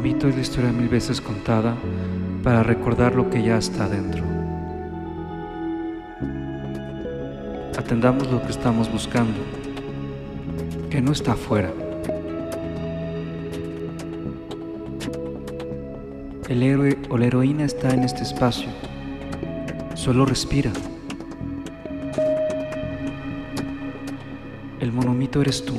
monomito 0.00 0.28
es 0.28 0.34
la 0.34 0.40
historia 0.40 0.72
mil 0.72 0.88
veces 0.88 1.20
contada 1.20 1.76
para 2.42 2.62
recordar 2.62 3.14
lo 3.14 3.28
que 3.28 3.42
ya 3.42 3.58
está 3.58 3.86
dentro. 3.86 4.24
Atendamos 7.76 8.30
lo 8.30 8.40
que 8.40 8.48
estamos 8.48 8.90
buscando, 8.90 9.38
que 10.88 11.02
no 11.02 11.12
está 11.12 11.32
afuera. 11.32 11.70
El 16.48 16.62
héroe 16.62 16.96
o 17.10 17.18
la 17.18 17.26
heroína 17.26 17.66
está 17.66 17.92
en 17.92 18.04
este 18.04 18.22
espacio. 18.22 18.70
Solo 19.92 20.24
respira. 20.24 20.72
El 24.80 24.92
monomito 24.92 25.42
eres 25.42 25.62
tú, 25.62 25.74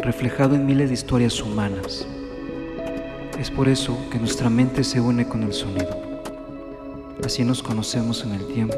reflejado 0.00 0.56
en 0.56 0.66
miles 0.66 0.90
de 0.90 0.94
historias 0.94 1.40
humanas. 1.40 2.06
Es 3.46 3.52
por 3.52 3.68
eso 3.68 3.96
que 4.10 4.18
nuestra 4.18 4.50
mente 4.50 4.82
se 4.82 5.00
une 5.00 5.28
con 5.28 5.44
el 5.44 5.52
sonido. 5.52 5.96
Así 7.24 7.44
nos 7.44 7.62
conocemos 7.62 8.24
en 8.24 8.32
el 8.32 8.44
tiempo. 8.48 8.74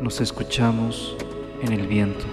Nos 0.00 0.20
escuchamos 0.20 1.16
en 1.62 1.72
el 1.72 1.86
viento. 1.86 2.24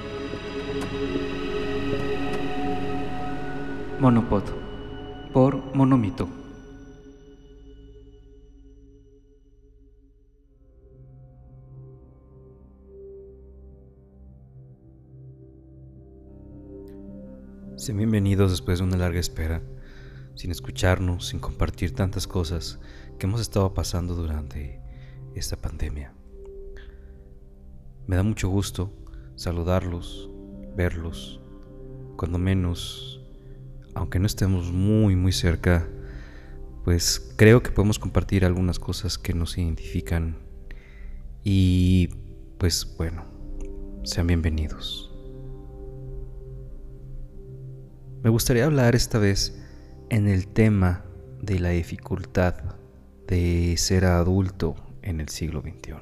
Monopod 4.00 4.46
por 5.32 5.76
Monomito. 5.76 6.28
Sean 17.76 18.00
bienvenidos 18.00 18.50
después 18.50 18.80
de 18.80 18.86
una 18.86 18.98
larga 18.98 19.20
espera, 19.20 19.62
sin 20.38 20.52
escucharnos, 20.52 21.28
sin 21.28 21.40
compartir 21.40 21.96
tantas 21.96 22.28
cosas 22.28 22.80
que 23.18 23.26
hemos 23.26 23.42
estado 23.42 23.74
pasando 23.74 24.14
durante 24.14 24.80
esta 25.34 25.58
pandemia. 25.58 26.14
Me 28.06 28.16
da 28.16 28.22
mucho 28.22 28.48
gusto 28.48 28.94
saludarlos, 29.36 30.30
verlos, 30.76 31.42
cuando 32.18 32.38
menos, 32.38 33.20
aunque 33.96 34.20
no 34.20 34.28
estemos 34.28 34.72
muy, 34.72 35.16
muy 35.16 35.32
cerca, 35.32 35.88
pues 36.86 37.34
creo 37.36 37.64
que 37.64 37.72
podemos 37.72 37.98
compartir 37.98 38.46
algunas 38.46 38.78
cosas 38.78 39.18
que 39.18 39.34
nos 39.34 39.58
identifican 39.58 40.38
y 41.44 42.10
pues 42.60 42.96
bueno, 42.96 43.26
sean 44.04 44.28
bienvenidos. 44.28 45.12
Me 48.22 48.30
gustaría 48.30 48.66
hablar 48.66 48.96
esta 48.96 49.18
vez 49.18 49.64
en 50.10 50.28
el 50.28 50.48
tema 50.48 51.04
de 51.42 51.60
la 51.60 51.70
dificultad 51.70 52.56
de 53.28 53.76
ser 53.78 54.06
adulto 54.06 54.76
en 55.02 55.20
el 55.20 55.30
siglo 55.30 55.62
XXI. 55.62 55.94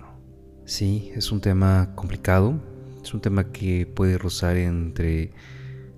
Sí, 0.65 1.11
es 1.15 1.31
un 1.31 1.41
tema 1.41 1.93
complicado, 1.95 2.59
es 3.03 3.13
un 3.13 3.21
tema 3.21 3.51
que 3.51 3.85
puede 3.85 4.17
rozar 4.17 4.57
entre 4.57 5.31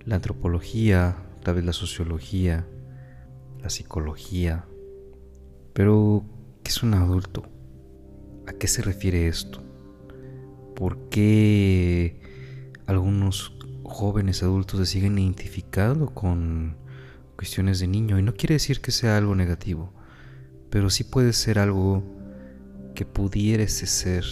la 0.05 0.16
antropología, 0.16 1.17
tal 1.44 1.55
vez 1.55 1.66
la 1.66 1.73
sociología, 1.73 2.66
la 3.61 3.69
psicología. 3.69 4.66
Pero, 5.73 6.23
¿qué 6.63 6.69
es 6.69 6.83
un 6.83 6.94
adulto? 6.94 7.44
¿A 8.47 8.53
qué 8.53 8.67
se 8.67 8.81
refiere 8.81 9.28
esto? 9.28 9.61
¿Por 10.75 11.09
qué 11.09 12.22
algunos 12.85 13.58
jóvenes 13.83 14.44
adultos 14.44 14.79
se 14.79 14.85
siguen 14.85 15.17
identificando 15.17 16.13
con 16.13 16.78
cuestiones 17.38 17.80
de 17.80 17.88
niño. 17.88 18.20
Y 18.20 18.24
no 18.24 18.34
quiere 18.34 18.56
decir 18.56 18.81
que 18.81 18.92
sea 18.92 19.18
algo 19.18 19.36
negativo, 19.36 19.94
pero 20.70 20.90
sí 20.90 21.06
puede 21.06 21.31
ser 21.31 21.59
algo 21.59 22.03
que 22.96 23.06
pudiese 23.06 23.86
ser 23.86 24.25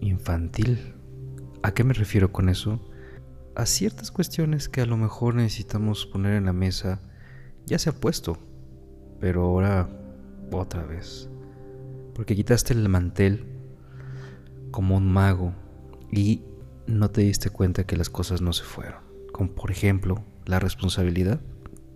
infantil. 0.00 0.94
¿A 1.62 1.72
qué 1.72 1.82
me 1.82 1.94
refiero 1.94 2.30
con 2.30 2.48
eso? 2.48 2.80
A 3.56 3.66
ciertas 3.66 4.10
cuestiones 4.10 4.68
que 4.68 4.82
a 4.82 4.86
lo 4.86 4.96
mejor 4.96 5.34
necesitamos 5.34 6.06
poner 6.06 6.34
en 6.34 6.44
la 6.44 6.52
mesa. 6.52 7.00
Ya 7.64 7.78
se 7.78 7.90
ha 7.90 7.92
puesto, 7.92 8.38
pero 9.18 9.42
ahora 9.42 9.88
otra 10.52 10.84
vez. 10.84 11.28
Porque 12.14 12.36
quitaste 12.36 12.74
el 12.74 12.88
mantel 12.88 13.46
como 14.70 14.96
un 14.96 15.10
mago 15.10 15.54
y 16.12 16.42
no 16.86 17.10
te 17.10 17.22
diste 17.22 17.50
cuenta 17.50 17.84
que 17.84 17.96
las 17.96 18.10
cosas 18.10 18.42
no 18.42 18.52
se 18.52 18.64
fueron. 18.64 19.00
Como 19.32 19.52
por 19.54 19.70
ejemplo, 19.70 20.22
la 20.46 20.58
responsabilidad. 20.58 21.40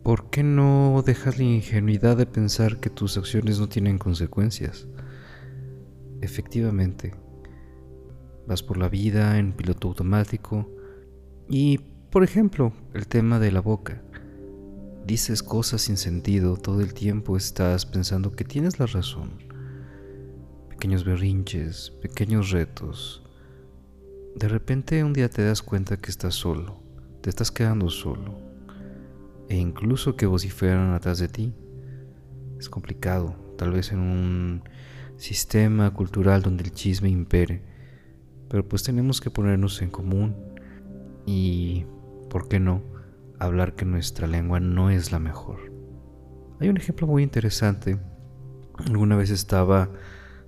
¿Por 0.03 0.29
qué 0.31 0.43
no 0.43 1.03
dejas 1.07 1.39
la 1.39 1.45
ingenuidad 1.45 2.17
de 2.17 2.27
pensar 2.27 2.81
que 2.81 2.91
tus 2.91 3.17
acciones 3.17 3.59
no 3.59 3.69
tienen 3.69 3.99
consecuencias? 3.99 4.87
Efectivamente, 6.21 7.15
vas 8.47 8.63
por 8.63 8.77
la 8.77 8.89
vida 8.89 9.39
en 9.39 9.53
piloto 9.53 9.89
automático 9.89 10.69
y, 11.49 11.79
por 12.11 12.25
ejemplo, 12.25 12.73
el 12.93 13.07
tema 13.07 13.39
de 13.39 13.53
la 13.53 13.61
boca. 13.61 14.03
Dices 15.07 15.43
cosas 15.43 15.83
sin 15.83 15.97
sentido, 15.97 16.57
todo 16.57 16.81
el 16.81 16.93
tiempo 16.93 17.37
estás 17.37 17.87
pensando 17.87 18.33
que 18.33 18.45
tienes 18.45 18.79
la 18.79 18.87
razón. 18.87 19.31
Pequeños 20.69 21.05
berrinches, 21.05 21.91
pequeños 22.03 22.51
retos, 22.51 23.23
de 24.35 24.49
repente 24.49 25.03
un 25.03 25.13
día 25.13 25.29
te 25.29 25.45
das 25.45 25.61
cuenta 25.61 25.97
que 25.97 26.11
estás 26.11 26.35
solo, 26.35 26.80
te 27.21 27.31
estás 27.31 27.51
quedando 27.51 27.91
solo, 27.91 28.39
e 29.49 29.57
incluso 29.57 30.17
que 30.17 30.27
vociferan 30.27 30.93
atrás 30.93 31.19
de 31.19 31.29
ti. 31.29 31.55
Es 32.59 32.69
complicado, 32.69 33.35
tal 33.57 33.73
vez 33.73 33.93
en 33.93 34.01
un 34.01 34.63
sistema 35.17 35.93
cultural 35.93 36.43
donde 36.43 36.65
el 36.65 36.73
chisme 36.73 37.09
impere, 37.09 37.63
pero 38.49 38.69
pues 38.69 38.83
tenemos 38.83 39.21
que 39.21 39.31
ponernos 39.31 39.81
en 39.83 39.91
común 39.91 40.35
y, 41.27 41.87
¿por 42.29 42.49
qué 42.49 42.59
no?, 42.61 42.83
hablar 43.39 43.75
que 43.75 43.85
nuestra 43.87 44.27
lengua 44.27 44.61
no 44.61 44.91
es 44.91 45.13
la 45.13 45.19
mejor. 45.19 45.73
Hay 46.61 46.69
un 46.69 46.77
ejemplo 46.77 47.07
muy 47.07 47.23
interesante. 47.23 47.99
Alguna 48.87 49.17
vez 49.17 49.31
estaba 49.31 49.91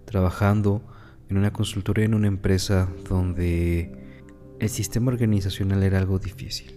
trabajando 0.05 0.83
en 1.31 1.39
una 1.39 1.55
consultoría 1.55 2.05
en 2.05 2.13
una 2.13 2.29
empresa 2.29 2.89
donde 3.09 4.02
el 4.63 4.71
sistema 4.71 5.11
organizacional 5.11 5.83
era 5.83 5.99
algo 5.99 6.21
difícil. 6.21 6.73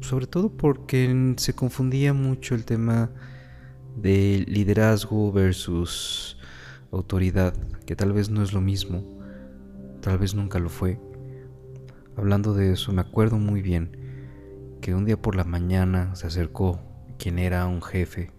Sobre 0.00 0.28
todo 0.28 0.56
porque 0.56 1.34
se 1.38 1.54
confundía 1.54 2.12
mucho 2.12 2.54
el 2.54 2.64
tema 2.64 3.10
de 3.96 4.44
liderazgo 4.46 5.32
versus 5.32 6.38
autoridad, 6.92 7.52
que 7.84 7.96
tal 7.96 8.12
vez 8.12 8.30
no 8.30 8.44
es 8.44 8.52
lo 8.52 8.60
mismo, 8.60 9.02
tal 10.00 10.18
vez 10.18 10.36
nunca 10.36 10.60
lo 10.60 10.68
fue. 10.68 11.00
Hablando 12.16 12.54
de 12.54 12.74
eso, 12.74 12.92
me 12.92 13.00
acuerdo 13.00 13.38
muy 13.38 13.60
bien 13.60 14.76
que 14.80 14.94
un 14.94 15.04
día 15.04 15.20
por 15.20 15.34
la 15.34 15.42
mañana 15.42 16.14
se 16.14 16.28
acercó 16.28 16.80
quien 17.18 17.40
era 17.40 17.66
un 17.66 17.82
jefe 17.82 18.30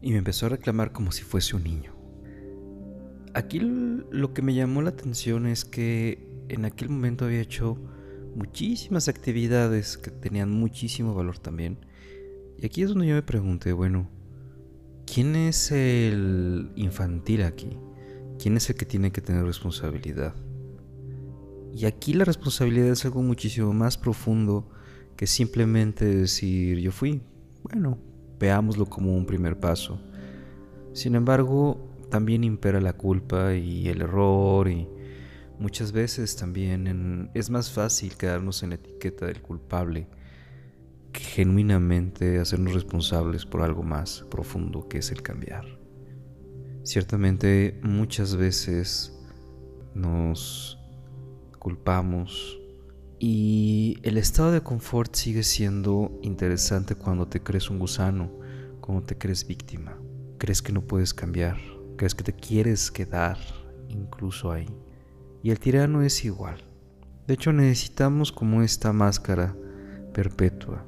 y 0.00 0.12
me 0.12 0.18
empezó 0.18 0.46
a 0.46 0.50
reclamar 0.50 0.92
como 0.92 1.10
si 1.10 1.24
fuese 1.24 1.56
un 1.56 1.64
niño. 1.64 1.92
Aquí 3.34 3.58
lo 3.58 4.32
que 4.32 4.42
me 4.42 4.54
llamó 4.54 4.80
la 4.80 4.90
atención 4.90 5.48
es 5.48 5.64
que 5.64 6.25
en 6.48 6.64
aquel 6.64 6.88
momento 6.88 7.24
había 7.24 7.40
hecho 7.40 7.78
muchísimas 8.34 9.08
actividades 9.08 9.96
que 9.96 10.10
tenían 10.10 10.50
muchísimo 10.50 11.14
valor 11.14 11.38
también. 11.38 11.78
Y 12.58 12.66
aquí 12.66 12.82
es 12.82 12.88
donde 12.90 13.06
yo 13.06 13.14
me 13.14 13.22
pregunté, 13.22 13.72
bueno, 13.72 14.08
¿quién 15.06 15.36
es 15.36 15.72
el 15.72 16.70
infantil 16.76 17.42
aquí? 17.42 17.78
¿Quién 18.38 18.56
es 18.56 18.68
el 18.68 18.76
que 18.76 18.86
tiene 18.86 19.12
que 19.12 19.20
tener 19.20 19.44
responsabilidad? 19.44 20.34
Y 21.74 21.84
aquí 21.84 22.14
la 22.14 22.24
responsabilidad 22.24 22.88
es 22.88 23.04
algo 23.04 23.22
muchísimo 23.22 23.72
más 23.72 23.98
profundo 23.98 24.68
que 25.16 25.26
simplemente 25.26 26.04
decir 26.04 26.78
yo 26.78 26.92
fui. 26.92 27.22
Bueno, 27.62 27.98
veámoslo 28.38 28.86
como 28.86 29.16
un 29.16 29.26
primer 29.26 29.58
paso. 29.58 30.00
Sin 30.92 31.14
embargo, 31.14 31.90
también 32.10 32.44
impera 32.44 32.80
la 32.80 32.94
culpa 32.94 33.54
y 33.54 33.88
el 33.88 34.00
error 34.02 34.68
y 34.68 34.88
muchas 35.58 35.92
veces 35.92 36.36
también 36.36 37.30
es 37.34 37.50
más 37.50 37.70
fácil 37.70 38.16
quedarnos 38.16 38.62
en 38.62 38.70
la 38.70 38.74
etiqueta 38.76 39.26
del 39.26 39.40
culpable 39.40 40.08
que 41.12 41.20
genuinamente 41.20 42.38
hacernos 42.38 42.74
responsables 42.74 43.46
por 43.46 43.62
algo 43.62 43.82
más 43.82 44.24
profundo 44.30 44.88
que 44.88 44.98
es 44.98 45.10
el 45.10 45.22
cambiar. 45.22 45.64
Ciertamente 46.82 47.80
muchas 47.82 48.36
veces 48.36 49.18
nos 49.94 50.78
culpamos 51.58 52.58
y 53.18 53.98
el 54.02 54.18
estado 54.18 54.52
de 54.52 54.62
confort 54.62 55.14
sigue 55.14 55.42
siendo 55.42 56.18
interesante 56.22 56.94
cuando 56.94 57.26
te 57.26 57.42
crees 57.42 57.70
un 57.70 57.78
gusano, 57.78 58.30
cuando 58.80 59.04
te 59.04 59.16
crees 59.16 59.46
víctima, 59.46 59.98
crees 60.38 60.60
que 60.60 60.72
no 60.72 60.82
puedes 60.82 61.14
cambiar, 61.14 61.56
crees 61.96 62.14
que 62.14 62.24
te 62.24 62.34
quieres 62.34 62.90
quedar 62.90 63.38
incluso 63.88 64.52
ahí. 64.52 64.68
Y 65.46 65.52
el 65.52 65.60
tirano 65.60 66.02
es 66.02 66.24
igual. 66.24 66.56
De 67.28 67.34
hecho 67.34 67.52
necesitamos 67.52 68.32
como 68.32 68.62
esta 68.62 68.92
máscara 68.92 69.54
perpetua, 70.12 70.84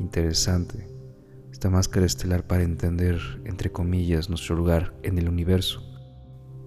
interesante, 0.00 0.88
esta 1.52 1.70
máscara 1.70 2.04
estelar 2.04 2.44
para 2.44 2.64
entender, 2.64 3.20
entre 3.44 3.70
comillas, 3.70 4.28
nuestro 4.28 4.56
lugar 4.56 4.92
en 5.04 5.16
el 5.18 5.28
universo. 5.28 5.80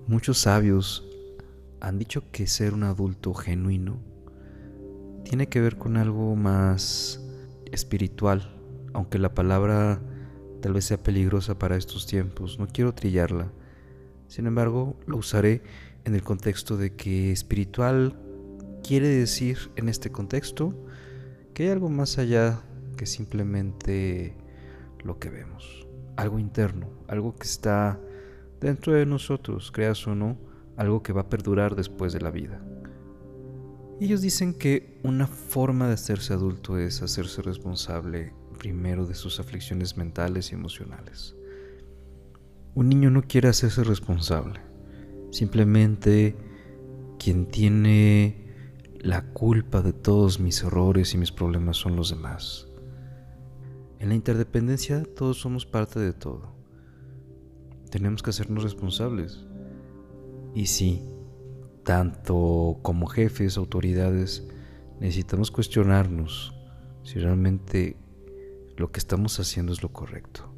Muchos 0.07 0.37
sabios 0.37 1.05
han 1.81 1.99
dicho 1.99 2.23
que 2.31 2.47
ser 2.47 2.73
un 2.73 2.83
adulto 2.83 3.33
genuino 3.33 3.99
tiene 5.25 5.49
que 5.49 5.59
ver 5.59 5.77
con 5.77 5.97
algo 5.97 6.33
más 6.37 7.21
espiritual, 7.73 8.55
aunque 8.93 9.19
la 9.19 9.33
palabra 9.33 9.99
tal 10.61 10.71
vez 10.71 10.85
sea 10.85 11.03
peligrosa 11.03 11.59
para 11.59 11.75
estos 11.75 12.07
tiempos, 12.07 12.57
no 12.57 12.67
quiero 12.67 12.93
trillarla. 12.93 13.51
Sin 14.29 14.47
embargo, 14.47 14.95
lo 15.07 15.17
usaré 15.17 15.61
en 16.07 16.15
el 16.15 16.23
contexto 16.23 16.77
de 16.77 16.95
que 16.95 17.33
espiritual 17.33 18.17
quiere 18.81 19.09
decir 19.09 19.57
en 19.75 19.89
este 19.89 20.09
contexto 20.09 20.73
que 21.53 21.63
hay 21.63 21.69
algo 21.69 21.89
más 21.89 22.17
allá 22.17 22.61
que 22.95 23.05
simplemente 23.05 24.37
lo 25.03 25.19
que 25.19 25.29
vemos, 25.29 25.85
algo 26.15 26.39
interno, 26.39 26.87
algo 27.09 27.35
que 27.35 27.45
está 27.45 27.99
dentro 28.61 28.93
de 28.93 29.05
nosotros, 29.05 29.69
creas 29.69 30.07
o 30.07 30.15
no, 30.15 30.37
algo 30.77 31.03
que 31.03 31.11
va 31.11 31.21
a 31.21 31.29
perdurar 31.29 31.75
después 31.75 32.13
de 32.13 32.21
la 32.21 32.31
vida. 32.31 32.61
Ellos 33.99 34.21
dicen 34.21 34.53
que 34.53 35.01
una 35.03 35.27
forma 35.27 35.87
de 35.87 35.95
hacerse 35.95 36.31
adulto 36.31 36.77
es 36.77 37.01
hacerse 37.01 37.41
responsable 37.41 38.33
primero 38.57 39.05
de 39.05 39.15
sus 39.15 39.41
aflicciones 39.41 39.97
mentales 39.97 40.53
y 40.53 40.55
emocionales. 40.55 41.35
Un 42.75 42.87
niño 42.87 43.09
no 43.11 43.23
quiere 43.23 43.49
hacerse 43.49 43.83
responsable, 43.83 44.66
simplemente 45.31 46.35
quien 47.19 47.47
tiene 47.47 48.47
la 48.99 49.21
culpa 49.31 49.81
de 49.81 49.93
todos 49.93 50.39
mis 50.39 50.63
errores 50.63 51.13
y 51.13 51.17
mis 51.17 51.31
problemas 51.31 51.77
son 51.77 51.95
los 51.95 52.09
demás. 52.09 52.67
En 53.99 54.09
la 54.09 54.15
interdependencia 54.15 55.03
todos 55.03 55.39
somos 55.39 55.65
parte 55.65 55.99
de 55.99 56.13
todo. 56.13 56.53
Tenemos 57.89 58.21
que 58.21 58.29
hacernos 58.29 58.63
responsables. 58.63 59.45
Y 60.53 60.67
sí, 60.67 61.01
tanto 61.83 62.79
como 62.81 63.07
jefes, 63.07 63.57
autoridades, 63.57 64.47
necesitamos 64.99 65.51
cuestionarnos 65.51 66.53
si 67.03 67.19
realmente 67.19 67.97
lo 68.75 68.91
que 68.91 68.99
estamos 68.99 69.39
haciendo 69.39 69.71
es 69.71 69.81
lo 69.81 69.93
correcto. 69.93 70.51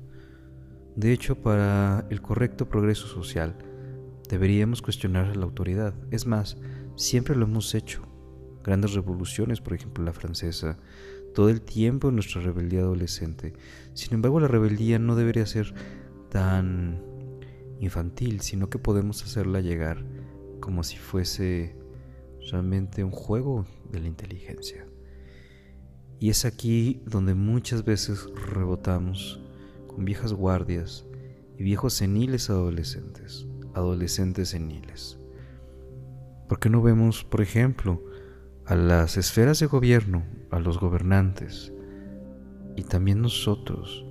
De 0.95 1.13
hecho, 1.13 1.35
para 1.35 2.05
el 2.09 2.21
correcto 2.21 2.67
progreso 2.67 3.07
social, 3.07 3.55
deberíamos 4.29 4.81
cuestionar 4.81 5.25
a 5.25 5.35
la 5.35 5.43
autoridad. 5.43 5.93
Es 6.11 6.25
más, 6.25 6.57
siempre 6.95 7.35
lo 7.35 7.45
hemos 7.45 7.75
hecho. 7.75 8.01
Grandes 8.63 8.93
revoluciones, 8.93 9.59
por 9.59 9.73
ejemplo 9.73 10.03
la 10.03 10.13
francesa, 10.13 10.77
todo 11.33 11.49
el 11.49 11.61
tiempo 11.61 12.09
en 12.09 12.15
nuestra 12.15 12.41
rebeldía 12.41 12.81
adolescente. 12.81 13.53
Sin 13.93 14.13
embargo, 14.13 14.39
la 14.39 14.47
rebeldía 14.47 14.99
no 14.99 15.15
debería 15.15 15.45
ser 15.45 15.73
tan 16.29 17.01
infantil, 17.79 18.41
sino 18.41 18.69
que 18.69 18.77
podemos 18.77 19.23
hacerla 19.23 19.61
llegar 19.61 20.05
como 20.59 20.83
si 20.83 20.97
fuese 20.97 21.75
realmente 22.51 23.03
un 23.03 23.11
juego 23.11 23.65
de 23.91 24.01
la 24.01 24.07
inteligencia. 24.07 24.85
Y 26.19 26.29
es 26.29 26.45
aquí 26.45 27.01
donde 27.05 27.33
muchas 27.33 27.85
veces 27.85 28.27
rebotamos 28.51 29.39
con 29.87 30.03
viejas 30.03 30.33
guardias 30.33 31.05
y 31.57 31.63
viejos 31.63 31.93
seniles 31.93 32.49
adolescentes, 32.49 33.47
adolescentes 33.73 34.49
seniles. 34.49 35.19
¿Por 36.47 36.59
qué 36.59 36.69
no 36.69 36.81
vemos, 36.81 37.23
por 37.23 37.41
ejemplo, 37.41 38.03
a 38.65 38.75
las 38.75 39.17
esferas 39.17 39.59
de 39.59 39.67
gobierno, 39.67 40.23
a 40.51 40.59
los 40.59 40.79
gobernantes 40.79 41.71
y 42.75 42.83
también 42.83 43.21
nosotros 43.21 44.05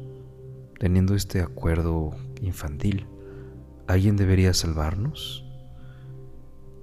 teniendo 0.78 1.14
este 1.14 1.40
acuerdo 1.40 2.14
infantil? 2.40 3.06
¿Alguien 3.88 4.16
debería 4.16 4.54
salvarnos? 4.54 5.44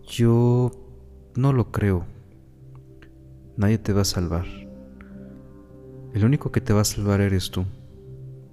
Yo 0.08 0.72
no 1.36 1.54
lo 1.54 1.72
creo. 1.72 2.06
Nadie 3.58 3.78
te 3.78 3.94
va 3.94 4.02
a 4.02 4.06
salvar. 4.06 4.46
El 6.14 6.26
único 6.26 6.52
que 6.52 6.62
te 6.62 6.74
va 6.74 6.82
a 6.82 6.86
salvar 6.86 7.22
eres 7.22 7.52
tú. 7.52 7.66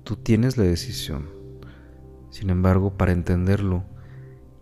Tú 0.05 0.17
tienes 0.17 0.57
la 0.57 0.65
decisión. 0.65 1.29
Sin 2.31 2.51
embargo, 2.51 2.97
para 2.97 3.13
entenderlo 3.13 3.85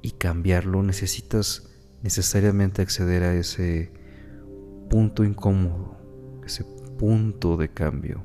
y 0.02 0.12
cambiarlo 0.12 0.82
necesitas 0.82 1.69
necesariamente 2.02 2.82
acceder 2.82 3.23
a 3.23 3.35
ese 3.35 3.93
punto 4.88 5.25
incómodo, 5.25 5.97
ese 6.44 6.64
punto 6.99 7.56
de 7.56 7.69
cambio, 7.69 8.25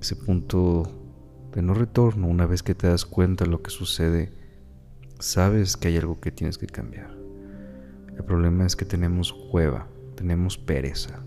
ese 0.00 0.16
punto 0.16 0.82
de 1.52 1.62
no 1.62 1.74
retorno. 1.74 2.28
Una 2.28 2.46
vez 2.46 2.62
que 2.62 2.74
te 2.74 2.86
das 2.86 3.04
cuenta 3.04 3.44
de 3.44 3.50
lo 3.50 3.62
que 3.62 3.70
sucede, 3.70 4.32
sabes 5.18 5.76
que 5.76 5.88
hay 5.88 5.96
algo 5.96 6.20
que 6.20 6.30
tienes 6.30 6.58
que 6.58 6.66
cambiar. 6.66 7.16
El 8.16 8.24
problema 8.24 8.66
es 8.66 8.76
que 8.76 8.84
tenemos 8.84 9.32
cueva, 9.32 9.88
tenemos 10.16 10.58
pereza. 10.58 11.24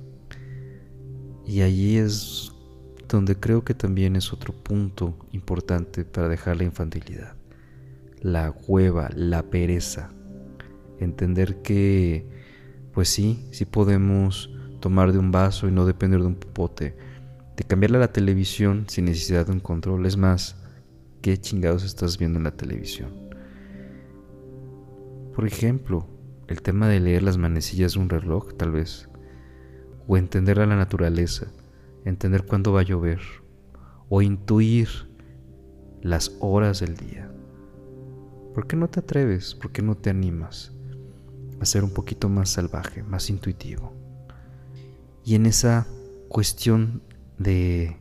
Y 1.45 1.61
allí 1.61 1.97
es 1.97 2.51
donde 3.07 3.35
creo 3.35 3.63
que 3.63 3.73
también 3.73 4.15
es 4.15 4.31
otro 4.31 4.53
punto 4.53 5.17
importante 5.31 6.05
para 6.05 6.29
dejar 6.29 6.57
la 6.57 6.63
infantilidad. 6.63 7.40
La 8.21 8.51
cueva, 8.51 9.09
la 9.15 9.49
pereza. 9.49 10.11
Entender 10.99 11.63
que, 11.63 12.27
pues 12.93 13.09
sí, 13.09 13.47
sí 13.51 13.65
podemos 13.65 14.53
tomar 14.79 15.11
de 15.11 15.17
un 15.17 15.31
vaso 15.31 15.67
y 15.67 15.71
no 15.71 15.85
depender 15.85 16.21
de 16.21 16.27
un 16.27 16.35
popote. 16.35 16.95
De 17.57 17.63
cambiarle 17.63 17.97
a 17.97 18.01
la 18.01 18.13
televisión 18.13 18.85
sin 18.87 19.05
necesidad 19.05 19.47
de 19.47 19.53
un 19.53 19.59
control. 19.59 20.05
Es 20.05 20.17
más, 20.17 20.55
¿qué 21.23 21.35
chingados 21.39 21.83
estás 21.83 22.19
viendo 22.19 22.37
en 22.37 22.43
la 22.43 22.55
televisión? 22.55 23.09
Por 25.33 25.47
ejemplo, 25.47 26.07
el 26.47 26.61
tema 26.61 26.87
de 26.87 26.99
leer 26.99 27.23
las 27.23 27.39
manecillas 27.39 27.93
de 27.93 28.01
un 28.01 28.09
reloj, 28.09 28.53
tal 28.55 28.71
vez. 28.71 29.09
O 30.07 30.15
entender 30.15 30.59
a 30.59 30.67
la 30.67 30.75
naturaleza, 30.75 31.47
entender 32.05 32.45
cuándo 32.45 32.71
va 32.71 32.81
a 32.81 32.83
llover. 32.83 33.21
O 34.09 34.21
intuir 34.21 34.89
las 36.03 36.35
horas 36.39 36.81
del 36.81 36.97
día. 36.97 37.31
¿Por 38.53 38.67
qué 38.67 38.75
no 38.75 38.89
te 38.89 38.99
atreves? 38.99 39.55
¿Por 39.55 39.71
qué 39.71 39.81
no 39.81 39.95
te 39.95 40.09
animas 40.09 40.73
a 41.59 41.65
ser 41.65 41.83
un 41.83 41.93
poquito 41.93 42.27
más 42.27 42.49
salvaje, 42.49 43.01
más 43.03 43.29
intuitivo? 43.29 43.93
Y 45.23 45.35
en 45.35 45.45
esa 45.45 45.87
cuestión 46.27 47.01
de 47.37 47.97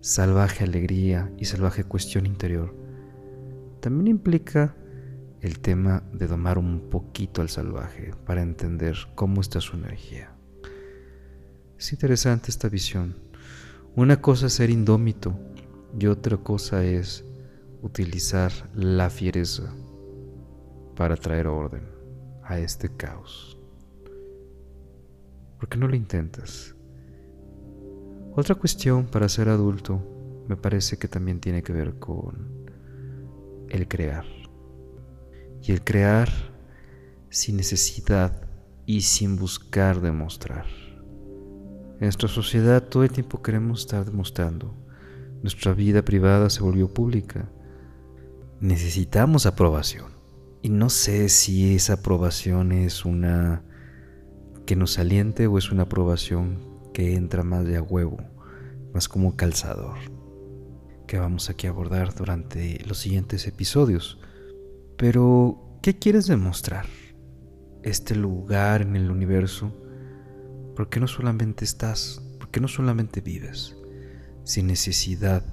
salvaje 0.00 0.64
alegría 0.64 1.32
y 1.38 1.46
salvaje 1.46 1.84
cuestión 1.84 2.26
interior, 2.26 2.74
también 3.80 4.08
implica 4.08 4.74
el 5.40 5.60
tema 5.60 6.02
de 6.12 6.26
domar 6.26 6.58
un 6.58 6.90
poquito 6.90 7.40
al 7.40 7.48
salvaje 7.48 8.12
para 8.26 8.42
entender 8.42 8.96
cómo 9.14 9.40
está 9.40 9.60
su 9.60 9.76
energía. 9.76 10.32
Es 11.78 11.92
interesante 11.92 12.50
esta 12.50 12.68
visión. 12.68 13.16
Una 13.94 14.20
cosa 14.20 14.46
es 14.46 14.54
ser 14.54 14.70
indómito 14.70 15.38
y 15.98 16.06
otra 16.06 16.36
cosa 16.36 16.84
es 16.84 17.24
utilizar 17.82 18.52
la 18.74 19.10
fiereza 19.10 19.74
para 20.96 21.16
traer 21.16 21.46
orden 21.46 21.88
a 22.42 22.58
este 22.58 22.88
caos. 22.88 23.58
¿Por 25.58 25.68
qué 25.68 25.78
no 25.78 25.88
lo 25.88 25.96
intentas? 25.96 26.74
Otra 28.34 28.54
cuestión 28.54 29.06
para 29.06 29.28
ser 29.28 29.48
adulto 29.48 30.44
me 30.48 30.56
parece 30.56 30.96
que 30.96 31.08
también 31.08 31.40
tiene 31.40 31.62
que 31.62 31.72
ver 31.72 31.98
con 31.98 32.66
el 33.68 33.86
crear 33.88 34.24
y 35.62 35.72
el 35.72 35.82
crear 35.82 36.28
sin 37.30 37.56
necesidad 37.56 38.48
y 38.86 39.02
sin 39.02 39.36
buscar 39.36 40.00
demostrar. 40.00 40.66
En 42.00 42.06
nuestra 42.06 42.28
sociedad 42.28 42.82
todo 42.82 43.02
el 43.02 43.10
tiempo 43.10 43.42
queremos 43.42 43.80
estar 43.80 44.04
demostrando. 44.04 44.72
Nuestra 45.42 45.74
vida 45.74 46.02
privada 46.02 46.48
se 46.48 46.62
volvió 46.62 46.92
pública. 46.94 47.50
Necesitamos 48.60 49.46
aprobación. 49.46 50.06
Y 50.62 50.70
no 50.70 50.90
sé 50.90 51.28
si 51.28 51.76
esa 51.76 51.94
aprobación 51.94 52.72
es 52.72 53.04
una 53.04 53.62
que 54.66 54.74
nos 54.74 54.98
aliente 54.98 55.46
o 55.46 55.58
es 55.58 55.70
una 55.70 55.84
aprobación 55.84 56.58
que 56.92 57.14
entra 57.14 57.44
más 57.44 57.64
de 57.64 57.76
a 57.76 57.82
huevo, 57.82 58.18
más 58.92 59.08
como 59.08 59.36
calzador, 59.36 59.96
que 61.06 61.20
vamos 61.20 61.48
aquí 61.50 61.68
a 61.68 61.70
abordar 61.70 62.16
durante 62.16 62.84
los 62.84 62.98
siguientes 62.98 63.46
episodios. 63.46 64.18
Pero, 64.96 65.78
¿qué 65.80 65.96
quieres 65.96 66.26
demostrar? 66.26 66.86
Este 67.84 68.16
lugar 68.16 68.82
en 68.82 68.96
el 68.96 69.12
universo, 69.12 69.72
¿por 70.74 70.88
qué 70.88 70.98
no 70.98 71.06
solamente 71.06 71.64
estás? 71.64 72.20
¿Por 72.38 72.50
qué 72.50 72.60
no 72.60 72.66
solamente 72.66 73.20
vives? 73.20 73.76
Sin 74.42 74.66
necesidad 74.66 75.44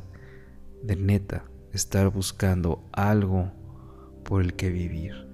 de 0.82 0.96
neta 0.96 1.46
estar 1.76 2.10
buscando 2.10 2.84
algo 2.94 3.52
por 4.24 4.42
el 4.42 4.54
que 4.54 4.70
vivir. 4.70 5.28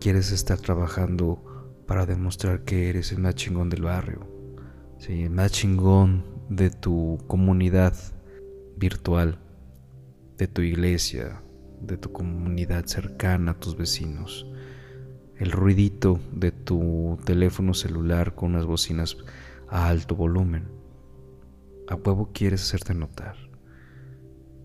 Quieres 0.00 0.32
estar 0.32 0.58
trabajando 0.58 1.82
para 1.86 2.06
demostrar 2.06 2.64
que 2.64 2.88
eres 2.88 3.12
el 3.12 3.18
más 3.18 3.34
chingón 3.34 3.68
del 3.68 3.82
barrio, 3.82 4.26
el 5.08 5.30
más 5.30 5.52
chingón 5.52 6.24
de 6.48 6.70
tu 6.70 7.18
comunidad, 7.26 7.94
virtual 8.76 9.38
de 10.38 10.46
tu 10.46 10.62
iglesia, 10.62 11.42
de 11.80 11.96
tu 11.96 12.12
comunidad 12.12 12.86
cercana, 12.86 13.58
tus 13.58 13.76
vecinos, 13.76 14.46
el 15.36 15.50
ruidito 15.50 16.20
de 16.32 16.52
tu 16.52 17.18
teléfono 17.24 17.74
celular 17.74 18.34
con 18.34 18.54
unas 18.54 18.66
bocinas 18.66 19.16
a 19.68 19.88
alto 19.88 20.14
volumen. 20.14 20.68
A 21.88 21.96
huevo 21.96 22.30
quieres 22.32 22.62
hacerte 22.62 22.94
notar. 22.94 23.51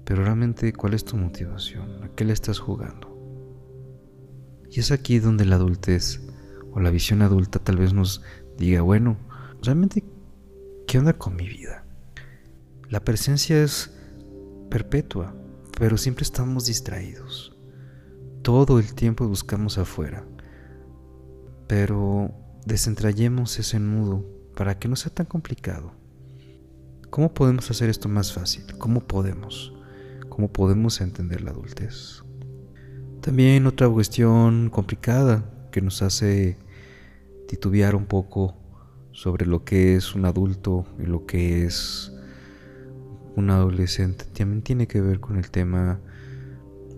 Pero 0.07 0.23
realmente, 0.23 0.71
¿cuál 0.71 0.93
es 0.93 1.03
tu 1.03 1.17
motivación? 1.17 2.01
¿A 2.01 2.07
qué 2.15 2.23
le 2.23 2.31
estás 2.31 2.59
jugando? 2.59 3.13
Y 4.71 4.79
es 4.79 4.91
aquí 4.91 5.19
donde 5.19 5.43
la 5.43 5.55
adultez 5.55 6.21
o 6.71 6.79
la 6.79 6.91
visión 6.91 7.21
adulta 7.21 7.59
tal 7.59 7.75
vez 7.75 7.91
nos 7.91 8.23
diga, 8.57 8.79
bueno, 8.83 9.17
realmente, 9.61 10.05
¿qué 10.87 10.97
onda 10.97 11.11
con 11.11 11.35
mi 11.35 11.45
vida? 11.45 11.83
La 12.89 13.01
presencia 13.03 13.61
es 13.61 13.91
perpetua, 14.69 15.35
pero 15.77 15.97
siempre 15.97 16.23
estamos 16.23 16.67
distraídos. 16.67 17.57
Todo 18.43 18.79
el 18.79 18.93
tiempo 18.93 19.27
buscamos 19.27 19.77
afuera. 19.77 20.25
Pero 21.67 22.31
desentrayemos 22.65 23.59
ese 23.59 23.77
nudo 23.81 24.25
para 24.55 24.79
que 24.79 24.87
no 24.87 24.95
sea 24.95 25.13
tan 25.13 25.25
complicado. 25.25 25.91
¿Cómo 27.09 27.33
podemos 27.33 27.69
hacer 27.69 27.89
esto 27.89 28.07
más 28.07 28.31
fácil? 28.31 28.63
¿Cómo 28.77 29.01
podemos? 29.01 29.73
¿Cómo 30.37 30.53
podemos 30.53 31.01
entender 31.01 31.41
la 31.41 31.49
adultez? 31.49 32.21
También 33.21 33.65
otra 33.65 33.89
cuestión 33.89 34.69
complicada 34.69 35.43
que 35.71 35.81
nos 35.81 36.03
hace 36.03 36.59
titubear 37.47 37.95
un 37.95 38.05
poco 38.05 38.55
sobre 39.13 39.47
lo 39.47 39.65
que 39.65 39.95
es 39.95 40.13
un 40.13 40.25
adulto 40.25 40.85
y 40.99 41.07
lo 41.07 41.25
que 41.25 41.65
es 41.65 42.13
un 43.35 43.49
adolescente 43.49 44.25
también 44.25 44.61
tiene 44.61 44.85
que 44.85 45.01
ver 45.01 45.19
con 45.19 45.37
el 45.37 45.49
tema 45.49 45.99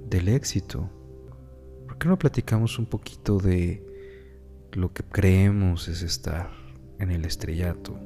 del 0.10 0.28
éxito. 0.28 0.90
¿Por 1.88 1.98
qué 1.98 2.10
no 2.10 2.20
platicamos 2.20 2.78
un 2.78 2.88
poquito 2.88 3.38
de 3.40 3.82
lo 4.74 4.92
que 4.92 5.04
creemos 5.04 5.88
es 5.88 6.02
estar 6.02 6.52
en 7.00 7.10
el 7.10 7.24
estrellato? 7.24 7.98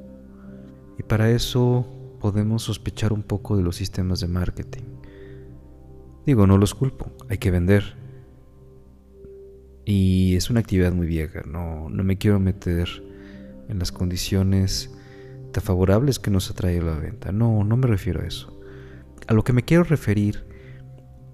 Y 1.00 1.02
para 1.02 1.32
eso 1.32 1.88
podemos 2.22 2.62
sospechar 2.62 3.12
un 3.12 3.24
poco 3.24 3.58
de 3.58 3.64
los 3.64 3.78
sistemas 3.78 4.20
de 4.20 4.28
marketing. 4.28 4.84
Digo, 6.26 6.48
no 6.48 6.58
los 6.58 6.74
culpo, 6.74 7.12
hay 7.30 7.38
que 7.38 7.52
vender. 7.52 7.96
Y 9.86 10.36
es 10.36 10.50
una 10.50 10.62
actividad 10.62 10.94
muy 10.94 11.08
vieja, 11.08 11.42
no, 11.46 11.90
no 11.90 12.04
me 12.04 12.18
quiero 12.18 12.40
meter 12.40 12.88
en 13.68 13.80
las 13.80 13.92
condiciones 13.92 14.90
favorables 15.62 16.20
que 16.20 16.32
nos 16.32 16.50
ha 16.50 16.54
traído 16.54 16.88
la 16.88 17.00
venta. 17.00 17.32
No, 17.32 17.64
no 17.64 17.78
me 17.78 17.88
refiero 17.88 18.22
a 18.22 18.26
eso. 18.26 18.60
A 19.28 19.34
lo 19.34 19.44
que 19.44 19.54
me 19.54 19.64
quiero 19.64 19.84
referir 19.84 20.46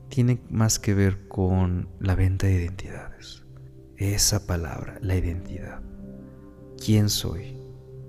tiene 0.09 0.41
más 0.49 0.79
que 0.79 0.93
ver 0.93 1.27
con 1.27 1.89
la 1.99 2.15
venta 2.15 2.47
de 2.47 2.55
identidades. 2.55 3.43
Esa 3.97 4.45
palabra, 4.45 4.97
la 5.01 5.15
identidad. 5.15 5.81
¿Quién 6.83 7.09
soy? 7.09 7.57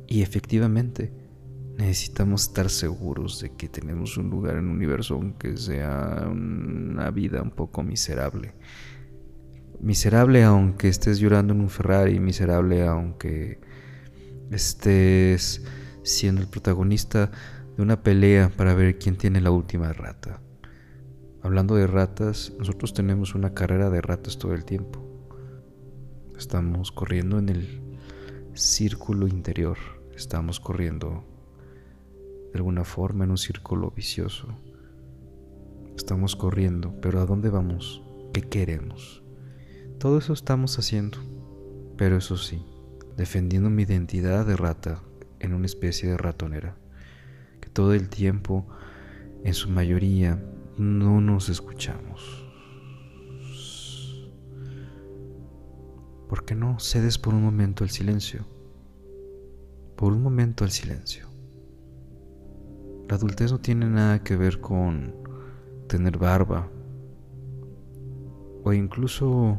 Y 0.07 0.23
efectivamente, 0.23 1.13
necesitamos 1.81 2.43
estar 2.43 2.69
seguros 2.69 3.41
de 3.41 3.53
que 3.57 3.69
tenemos 3.69 4.17
un 4.19 4.29
lugar 4.29 4.57
en 4.57 4.67
el 4.67 4.71
universo 4.71 5.15
aunque 5.15 5.57
sea 5.57 6.29
una 6.31 7.11
vida 7.11 7.43
un 7.43 7.51
poco 7.51 7.83
miserable. 7.83 8.55
Miserable 9.81 10.45
aunque 10.45 10.89
estés 10.89 11.19
llorando 11.19 11.55
en 11.55 11.61
un 11.61 11.71
Ferrari, 11.71 12.21
miserable 12.21 12.87
aunque 12.87 13.61
estés 14.51 15.65
siendo 16.03 16.43
el 16.43 16.49
protagonista 16.49 17.31
de 17.77 17.83
una 17.83 18.03
pelea 18.03 18.51
para 18.51 18.75
ver 18.75 18.99
quién 18.99 19.17
tiene 19.17 19.41
la 19.41 19.51
última 19.51 19.93
rata. 19.93 20.43
Hablando 21.43 21.77
de 21.77 21.87
ratas, 21.87 22.53
nosotros 22.59 22.93
tenemos 22.93 23.35
una 23.35 23.55
carrera 23.55 23.89
de 23.89 24.03
ratas 24.03 24.39
todo 24.39 24.53
el 24.53 24.67
tiempo. 24.67 25.07
Estamos 26.37 26.93
corriendo 26.93 27.39
en 27.39 27.49
el 27.49 27.83
círculo 28.53 29.27
interior, 29.27 29.79
estamos 30.15 30.61
corriendo 30.61 31.30
de 32.53 32.59
alguna 32.59 32.85
forma 32.85 33.25
en 33.25 33.31
un 33.31 33.39
círculo 33.39 33.91
vicioso. 33.91 34.49
Estamos 35.97 36.37
corriendo, 36.37 36.95
pero 37.01 37.21
¿a 37.21 37.27
dónde 37.27 37.51
vamos? 37.51 38.03
¿Qué 38.33 38.43
queremos? 38.43 39.23
Todo 39.99 40.19
eso 40.19 40.33
estamos 40.33 40.79
haciendo, 40.79 41.19
pero 41.97 42.17
eso 42.17 42.37
sí, 42.37 42.65
defendiendo 43.17 43.71
mi 43.71 43.83
identidad 43.83 44.47
de 44.47 44.57
rata 44.57 45.03
en 45.41 45.55
una 45.55 45.67
especie 45.67 46.09
de 46.09 46.17
ratonera, 46.17 46.77
que 47.61 47.69
todo 47.69 47.95
el 47.95 48.09
tiempo, 48.09 48.67
en 49.45 49.55
su 49.55 49.69
mayoría, 49.69 50.43
no 50.79 51.21
nos 51.21 51.49
escuchamos. 51.49 52.47
¿Por 56.29 56.45
qué 56.45 56.55
no 56.55 56.79
cedes 56.79 57.19
por 57.19 57.35
un 57.35 57.43
momento 57.43 57.83
el 57.83 57.91
silencio? 57.91 58.47
Por 59.97 60.13
un 60.13 60.23
momento 60.23 60.65
el 60.65 60.71
silencio. 60.71 61.30
La 63.11 63.17
adultez 63.17 63.51
no 63.51 63.59
tiene 63.59 63.87
nada 63.87 64.23
que 64.23 64.37
ver 64.37 64.61
con 64.61 65.13
tener 65.89 66.17
barba 66.17 66.71
o 68.63 68.73
incluso 68.73 69.59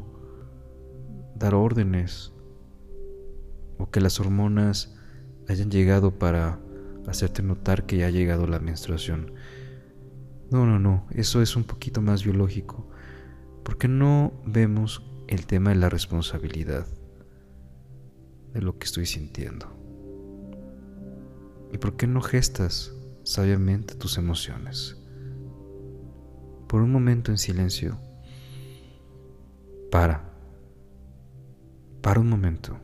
dar 1.36 1.53
órdenes 1.53 2.31
o 3.77 3.91
que 3.91 4.00
las 4.00 4.22
hormonas 4.22 4.96
hayan 5.50 5.70
llegado 5.70 6.17
para 6.17 6.62
hacerte 7.08 7.43
notar 7.43 7.86
que 7.86 7.98
ya 7.98 8.08
ha 8.08 8.10
llegado 8.10 8.48
la 8.48 8.60
menstruación. 8.60 9.34
No, 10.50 10.65
no, 10.65 10.79
no, 10.79 11.05
eso 11.10 11.41
es 11.41 11.58
un 11.58 11.65
poquito 11.65 12.01
más 12.01 12.24
biológico. 12.24 12.88
¿Por 13.65 13.77
qué 13.77 13.89
no 13.89 14.31
vemos 14.46 15.05
el 15.27 15.46
tema 15.46 15.72
de 15.72 15.75
la 15.75 15.89
responsabilidad 15.89 16.88
de 18.53 18.62
lo 18.62 18.79
que 18.79 18.86
estoy 18.86 19.05
sintiendo? 19.05 19.67
¿Y 21.74 21.77
por 21.79 21.98
qué 21.98 22.08
no 22.08 22.22
gestas 22.22 22.96
sabiamente 23.24 23.96
tus 23.96 24.18
emociones? 24.18 24.98
Por 26.68 26.82
un 26.82 26.92
momento 26.92 27.32
en 27.32 27.38
silencio, 27.38 27.98
para. 29.90 30.30
Para 32.01 32.20
un 32.20 32.30
momento 32.30 32.80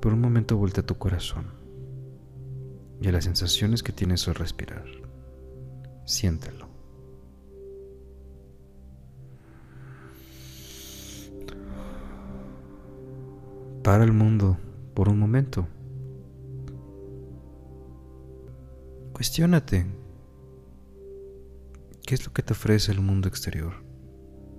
por 0.00 0.14
un 0.14 0.20
momento 0.20 0.56
vuelta 0.56 0.80
a 0.80 0.86
tu 0.86 0.96
corazón 0.96 1.46
y 3.00 3.08
a 3.08 3.12
las 3.12 3.24
sensaciones 3.24 3.82
que 3.82 3.92
tienes 3.92 4.26
al 4.28 4.34
respirar. 4.34 4.84
Siéntelo. 6.06 6.68
Para 13.82 14.04
el 14.04 14.12
mundo 14.12 14.58
por 14.94 15.08
un 15.08 15.18
momento. 15.18 15.66
Cuestiónate. 19.20 19.84
¿Qué 22.06 22.14
es 22.14 22.24
lo 22.24 22.32
que 22.32 22.42
te 22.42 22.54
ofrece 22.54 22.90
el 22.90 23.02
mundo 23.02 23.28
exterior? 23.28 23.74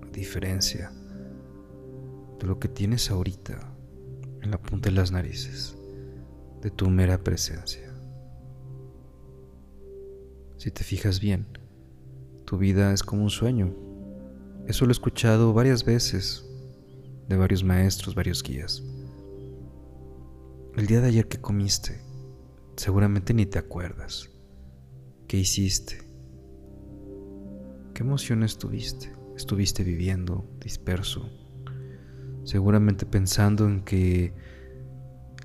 A 0.04 0.12
diferencia 0.12 0.92
de 2.40 2.46
lo 2.46 2.60
que 2.60 2.68
tienes 2.68 3.10
ahorita 3.10 3.74
en 4.40 4.52
la 4.52 4.62
punta 4.62 4.90
de 4.90 4.96
las 4.96 5.12
narices 5.12 5.76
de 6.62 6.70
tu 6.70 6.92
mera 6.92 7.24
presencia. 7.24 7.92
Si 10.58 10.70
te 10.70 10.84
fijas 10.84 11.20
bien, 11.20 11.48
tu 12.46 12.60
vida 12.60 12.94
es 12.94 13.02
como 13.02 13.24
un 13.24 13.32
sueño. 13.32 13.74
Eso 14.68 14.86
lo 14.86 14.92
he 14.92 14.94
escuchado 14.94 15.54
varias 15.54 15.84
veces 15.84 16.46
de 17.28 17.36
varios 17.36 17.64
maestros, 17.64 18.14
varios 18.14 18.44
guías. 18.44 18.84
El 20.76 20.86
día 20.86 21.02
de 21.02 21.08
ayer 21.08 21.28
que 21.28 21.42
comiste, 21.42 22.00
seguramente 22.76 23.34
ni 23.34 23.48
te 23.48 23.58
acuerdas. 23.58 24.30
¿Qué 25.32 25.38
hiciste? 25.38 25.98
¿Qué 27.94 28.04
emociones 28.04 28.58
tuviste? 28.58 29.14
¿Estuviste 29.34 29.82
viviendo 29.82 30.46
disperso? 30.60 31.30
seguramente 32.44 33.06
pensando 33.06 33.66
en 33.66 33.80
que 33.86 34.34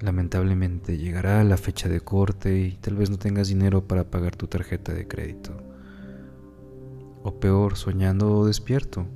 lamentablemente 0.01 0.99
llegará 0.99 1.45
la 1.45 1.57
fecha 1.57 1.89
de 1.89 2.01
corte 2.01 2.59
y 2.59 2.73
tal 2.73 2.97
vez 2.97 3.11
no 3.11 3.17
tengas 3.17 3.47
dinero 3.47 3.87
para 3.87 4.11
pagar 4.11 4.35
tu 4.35 4.49
tarjeta 4.49 4.93
de 4.93 5.07
crédito. 5.07 5.57
O 7.23 7.39
peor, 7.39 7.77
soñando 7.77 8.45
despierto. 8.45 9.07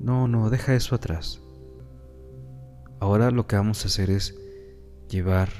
No, 0.00 0.26
no, 0.26 0.48
deja 0.48 0.74
eso 0.74 0.94
atrás. 0.94 1.42
Ahora 2.98 3.30
lo 3.30 3.46
que 3.46 3.56
vamos 3.56 3.84
a 3.84 3.88
hacer 3.88 4.08
es 4.08 4.38
llevar 5.10 5.50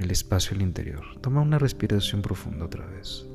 el 0.00 0.10
espacio 0.10 0.56
al 0.56 0.62
interior. 0.62 1.04
Toma 1.20 1.40
una 1.40 1.58
respiración 1.58 2.22
profunda 2.22 2.64
otra 2.64 2.86
vez. 2.86 3.26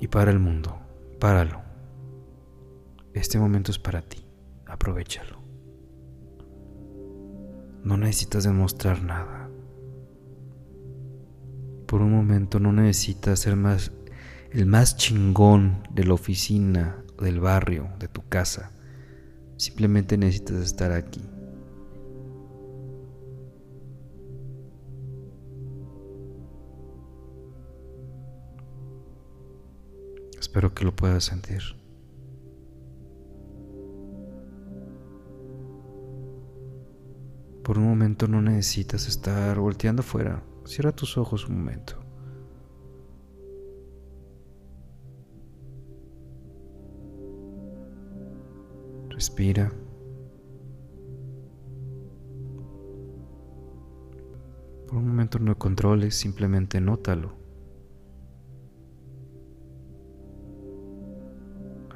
Y 0.00 0.08
para 0.08 0.30
el 0.30 0.38
mundo, 0.38 0.78
páralo. 1.18 1.62
Este 3.14 3.38
momento 3.38 3.70
es 3.70 3.78
para 3.78 4.02
ti, 4.02 4.26
aprovechalo. 4.66 5.40
No 7.82 7.96
necesitas 7.96 8.44
demostrar 8.44 9.02
nada. 9.02 9.48
Por 11.86 12.02
un 12.02 12.12
momento 12.12 12.60
no 12.60 12.72
necesitas 12.72 13.38
ser 13.40 13.56
más 13.56 13.92
el 14.50 14.66
más 14.66 14.96
chingón 14.96 15.82
de 15.90 16.04
la 16.04 16.14
oficina, 16.14 16.96
del 17.20 17.40
barrio, 17.40 17.88
de 17.98 18.08
tu 18.08 18.26
casa. 18.28 18.72
Simplemente 19.56 20.16
necesitas 20.16 20.56
estar 20.62 20.92
aquí. 20.92 21.22
Espero 30.56 30.72
que 30.72 30.86
lo 30.86 30.96
puedas 30.96 31.22
sentir. 31.22 31.60
Por 37.62 37.76
un 37.76 37.84
momento 37.84 38.26
no 38.26 38.40
necesitas 38.40 39.06
estar 39.06 39.58
volteando 39.58 40.00
afuera. 40.00 40.42
Cierra 40.64 40.92
tus 40.92 41.18
ojos 41.18 41.46
un 41.46 41.58
momento. 41.58 41.98
Respira. 49.10 49.70
Por 54.86 54.96
un 54.96 55.06
momento 55.06 55.38
no 55.38 55.58
controles, 55.58 56.14
simplemente 56.14 56.80
nótalo. 56.80 57.45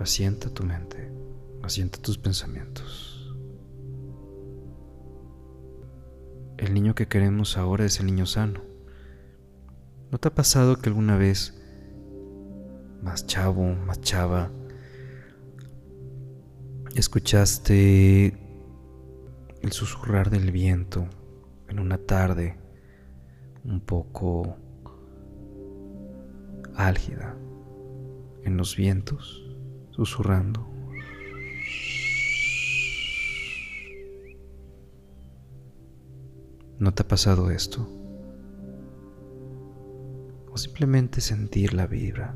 Asienta 0.00 0.48
tu 0.48 0.64
mente, 0.64 1.12
asienta 1.62 2.00
tus 2.00 2.16
pensamientos. 2.16 3.36
El 6.56 6.72
niño 6.72 6.94
que 6.94 7.06
queremos 7.06 7.58
ahora 7.58 7.84
es 7.84 8.00
el 8.00 8.06
niño 8.06 8.24
sano. 8.24 8.62
¿No 10.10 10.16
te 10.16 10.28
ha 10.28 10.34
pasado 10.34 10.76
que 10.76 10.88
alguna 10.88 11.18
vez, 11.18 11.54
más 13.02 13.26
chavo, 13.26 13.74
más 13.74 14.00
chava, 14.00 14.50
escuchaste 16.94 18.38
el 19.60 19.72
susurrar 19.72 20.30
del 20.30 20.50
viento 20.50 21.06
en 21.68 21.78
una 21.78 21.98
tarde 21.98 22.56
un 23.64 23.82
poco 23.82 24.56
álgida 26.74 27.36
en 28.44 28.56
los 28.56 28.76
vientos? 28.76 29.49
Susurrando. 30.00 30.66
¿No 36.78 36.94
te 36.94 37.02
ha 37.02 37.08
pasado 37.08 37.50
esto? 37.50 37.86
O 40.50 40.56
simplemente 40.56 41.20
sentir 41.20 41.74
la 41.74 41.86
vibra, 41.86 42.34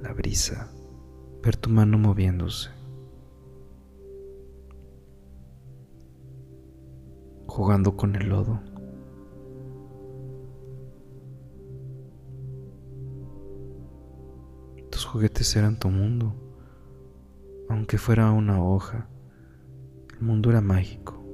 la 0.00 0.12
brisa, 0.12 0.72
ver 1.42 1.56
tu 1.56 1.70
mano 1.70 1.98
moviéndose, 1.98 2.70
jugando 7.48 7.96
con 7.96 8.14
el 8.14 8.28
lodo. 8.28 8.60
Tus 14.92 15.04
juguetes 15.04 15.56
eran 15.56 15.76
tu 15.76 15.88
mundo 15.90 16.49
aunque 17.70 17.98
fuera 17.98 18.32
una 18.32 18.60
hoja, 18.62 19.08
el 20.12 20.26
mundo 20.26 20.50
era 20.50 20.60
mágico. 20.60 21.24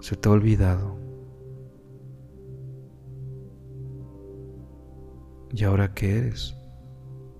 Se 0.00 0.16
te 0.16 0.28
ha 0.28 0.32
olvidado. 0.32 0.98
¿Y 5.52 5.62
ahora 5.62 5.92
qué 5.92 6.18
eres? 6.18 6.56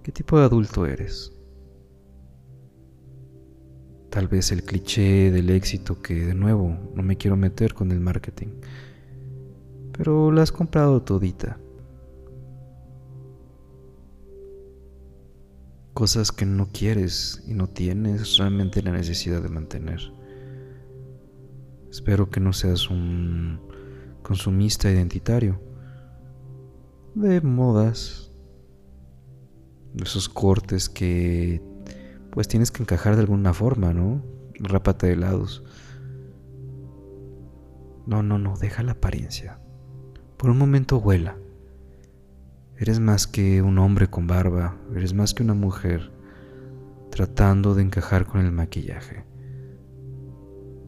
¿Qué 0.03 0.12
tipo 0.12 0.38
de 0.38 0.44
adulto 0.44 0.85
eres? 0.85 1.33
Tal 4.11 4.29
vez 4.29 4.53
el 4.53 4.62
cliché 4.62 5.31
del 5.31 5.48
éxito 5.48 6.03
que 6.03 6.27
de 6.27 6.35
nuevo 6.35 6.77
no 6.94 7.03
me 7.03 7.16
quiero 7.16 7.37
meter 7.37 7.72
con 7.72 7.90
el 7.90 7.98
marketing, 7.98 8.61
pero 9.96 10.31
la 10.31 10.42
has 10.42 10.53
comprado 10.53 11.03
todita. 11.03 11.59
Cosas 15.95 16.33
que 16.33 16.45
no 16.45 16.69
quieres 16.69 17.43
y 17.47 17.55
no 17.55 17.69
tienes 17.69 18.37
realmente 18.37 18.83
la 18.83 18.91
necesidad 18.91 19.41
de 19.41 19.49
mantener. 19.49 20.01
Espero 21.91 22.29
que 22.29 22.41
no 22.41 22.53
seas 22.53 22.91
un 22.91 23.61
consumista 24.23 24.91
identitario 24.91 25.61
de 27.15 27.41
modas, 27.41 28.33
de 29.93 30.03
esos 30.03 30.29
cortes 30.29 30.89
que 30.89 31.63
pues 32.31 32.49
tienes 32.49 32.73
que 32.73 32.83
encajar 32.83 33.15
de 33.15 33.21
alguna 33.21 33.55
forma, 33.55 33.95
¿no? 33.95 34.25
Rápate 34.59 35.07
de 35.07 35.17
lados. 35.17 35.63
No, 38.07 38.25
no, 38.25 38.39
no, 38.39 38.57
deja 38.57 38.83
la 38.83 38.93
apariencia. 38.93 39.61
Por 40.37 40.51
un 40.51 40.59
momento 40.59 41.01
vuela. 41.01 41.39
Eres 42.77 42.99
más 42.99 43.27
que 43.27 43.63
un 43.63 43.79
hombre 43.79 44.09
con 44.09 44.27
barba, 44.27 44.77
eres 44.95 45.15
más 45.15 45.33
que 45.33 45.43
una 45.43 45.55
mujer 45.55 46.11
tratando 47.11 47.77
de 47.77 47.83
encajar 47.83 48.27
con 48.27 48.45
el 48.45 48.51
maquillaje. 48.51 49.25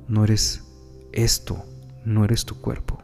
No 0.09 0.25
eres 0.25 0.65
esto, 1.13 1.65
no 2.05 2.25
eres 2.25 2.45
tu 2.45 2.61
cuerpo. 2.61 2.99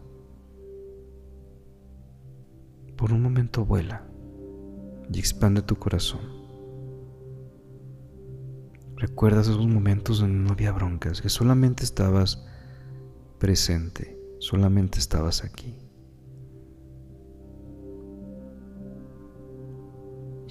Por 2.97 3.12
un 3.12 3.23
momento 3.23 3.64
vuela 3.64 4.05
y 5.12 5.18
expande 5.18 5.62
tu 5.62 5.77
corazón. 5.77 6.21
Recuerdas 8.97 9.49
esos 9.49 9.66
momentos 9.66 10.21
donde 10.21 10.38
no 10.38 10.53
había 10.53 10.73
broncas, 10.73 11.21
que 11.21 11.29
solamente 11.29 11.85
estabas 11.85 12.45
presente, 13.38 14.16
solamente 14.38 14.99
estabas 14.99 15.45
aquí. 15.45 15.82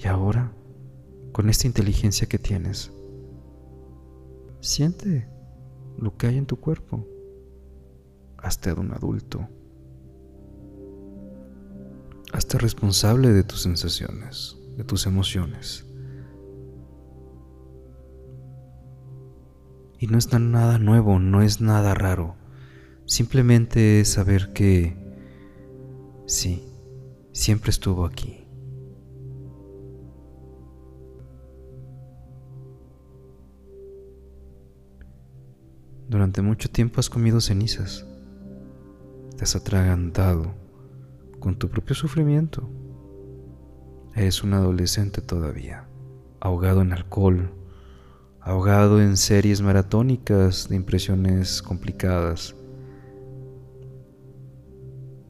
Y 0.02 0.08
ahora, 0.08 0.52
con 1.32 1.48
esta 1.48 1.66
inteligencia 1.66 2.26
que 2.26 2.38
tienes, 2.38 2.92
siente 4.60 5.28
lo 5.96 6.16
que 6.16 6.26
hay 6.26 6.38
en 6.38 6.46
tu 6.46 6.58
cuerpo. 6.58 7.06
Hazte 8.38 8.74
de 8.74 8.80
un 8.80 8.92
adulto. 8.92 9.48
Hazte 12.32 12.58
responsable 12.58 13.28
de 13.28 13.44
tus 13.44 13.62
sensaciones, 13.62 14.56
de 14.76 14.82
tus 14.82 15.06
emociones. 15.06 15.86
Y 20.00 20.08
no 20.08 20.18
es 20.18 20.32
nada 20.32 20.78
nuevo, 20.78 21.20
no 21.20 21.42
es 21.42 21.60
nada 21.60 21.94
raro. 21.94 22.34
Simplemente 23.06 24.00
es 24.00 24.08
saber 24.08 24.52
que 24.52 24.96
sí, 26.26 26.64
siempre 27.30 27.70
estuvo 27.70 28.04
aquí. 28.04 28.41
Durante 36.12 36.42
mucho 36.42 36.70
tiempo 36.70 37.00
has 37.00 37.08
comido 37.08 37.40
cenizas. 37.40 38.06
Te 39.34 39.44
has 39.44 39.56
atragantado 39.56 40.54
con 41.40 41.56
tu 41.56 41.70
propio 41.70 41.94
sufrimiento. 41.94 42.68
Eres 44.14 44.44
un 44.44 44.52
adolescente 44.52 45.22
todavía, 45.22 45.88
ahogado 46.38 46.82
en 46.82 46.92
alcohol, 46.92 47.54
ahogado 48.42 49.00
en 49.00 49.16
series 49.16 49.62
maratónicas 49.62 50.68
de 50.68 50.76
impresiones 50.76 51.62
complicadas, 51.62 52.54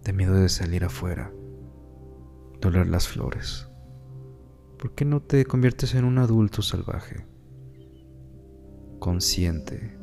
de 0.02 0.12
miedo 0.12 0.34
de 0.34 0.48
salir 0.48 0.82
afuera, 0.82 1.32
de 2.60 2.84
las 2.86 3.06
flores. 3.06 3.68
¿Por 4.80 4.96
qué 4.96 5.04
no 5.04 5.22
te 5.22 5.44
conviertes 5.44 5.94
en 5.94 6.04
un 6.04 6.18
adulto 6.18 6.60
salvaje, 6.60 7.24
consciente? 8.98 10.01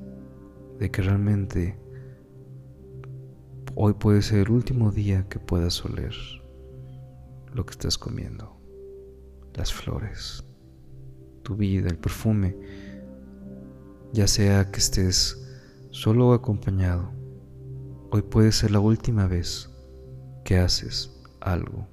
De 0.80 0.90
que 0.90 1.02
realmente 1.02 1.78
hoy 3.76 3.94
puede 3.94 4.22
ser 4.22 4.40
el 4.40 4.50
último 4.50 4.92
día 4.92 5.28
que 5.30 5.40
puedas 5.40 5.84
oler 5.86 6.14
lo 7.54 7.66
que 7.66 7.72
estás 7.72 7.98
comiendo, 7.98 8.56
las 9.56 9.74
flores, 9.74 10.46
tu 11.44 11.56
vida, 11.56 11.90
el 11.90 11.98
perfume, 11.98 12.56
ya 14.14 14.28
sea 14.28 14.72
que 14.72 14.80
estés 14.80 15.46
solo 15.90 16.30
o 16.30 16.34
acompañado, 16.34 17.12
hoy 18.12 18.22
puede 18.22 18.52
ser 18.52 18.72
la 18.72 18.80
última 18.80 19.28
vez 19.28 19.70
que 20.46 20.58
haces 20.58 21.22
algo. 21.42 21.88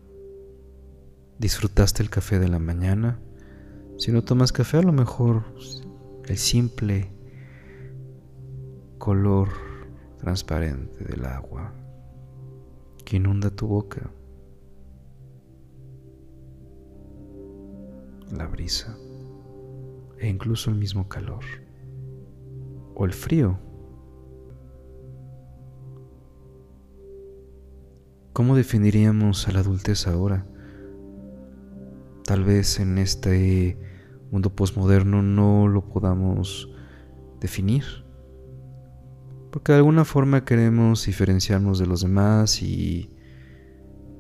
Disfrutaste 1.39 2.03
el 2.03 2.11
café 2.11 2.39
de 2.39 2.49
la 2.49 2.59
mañana, 2.59 3.21
si 3.99 4.13
no 4.13 4.23
tomas 4.23 4.53
café 4.53 4.79
a 4.79 4.83
lo 4.83 4.93
mejor 4.93 5.45
el 6.27 6.37
simple 6.37 7.16
color 9.07 9.51
transparente 10.19 11.05
del 11.05 11.27
agua 11.27 11.73
que 13.05 13.19
inunda 13.19 13.51
tu 13.51 13.69
boca. 13.69 14.11
La 18.37 18.49
brisa 18.49 18.99
e 20.19 20.29
incluso 20.29 20.71
el 20.71 20.77
mismo 20.77 21.09
calor 21.09 21.45
o 22.97 23.05
el 23.05 23.13
frío. 23.13 23.61
¿Cómo 28.33 28.57
definiríamos 28.57 29.47
a 29.47 29.53
la 29.53 29.61
adultez 29.61 30.09
ahora? 30.09 30.49
Tal 32.25 32.43
vez 32.43 32.81
en 32.81 32.99
este 32.99 33.79
mundo 34.33 34.57
postmoderno 34.57 35.23
no 35.23 35.69
lo 35.69 35.83
podamos 35.83 36.69
definir. 37.39 38.06
Porque 39.57 39.73
de 39.73 39.79
alguna 39.79 40.05
forma 40.05 40.45
queremos 40.45 41.07
diferenciarnos 41.07 41.79
de 41.79 41.87
los 41.87 42.03
demás 42.03 42.61
y 42.61 43.09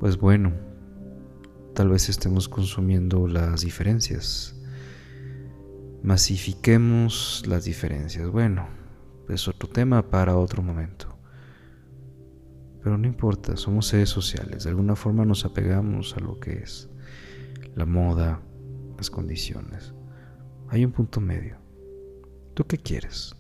pues 0.00 0.16
bueno, 0.16 0.54
tal 1.74 1.90
vez 1.90 2.08
estemos 2.08 2.48
consumiendo 2.48 3.28
las 3.28 3.60
diferencias. 3.60 4.58
Masifiquemos 6.02 7.44
las 7.46 7.64
diferencias. 7.64 8.30
Bueno, 8.30 8.66
es 9.28 9.46
otro 9.46 9.68
tema 9.68 10.08
para 10.08 10.38
otro 10.38 10.62
momento. 10.62 11.18
Pero 12.82 12.96
no 12.96 13.06
importa, 13.06 13.58
somos 13.58 13.88
seres 13.88 14.08
sociales. 14.08 14.64
De 14.64 14.70
alguna 14.70 14.96
forma 14.96 15.26
nos 15.26 15.44
apegamos 15.44 16.16
a 16.16 16.20
lo 16.20 16.40
que 16.40 16.62
es 16.62 16.88
la 17.74 17.84
moda, 17.84 18.40
las 18.96 19.10
condiciones. 19.10 19.92
Hay 20.70 20.82
un 20.82 20.92
punto 20.92 21.20
medio. 21.20 21.58
¿Tú 22.54 22.64
qué 22.64 22.78
quieres? 22.78 23.36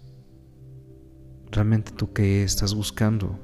¿Realmente 1.50 1.92
tú 1.92 2.12
qué 2.12 2.42
estás 2.42 2.74
buscando? 2.74 3.38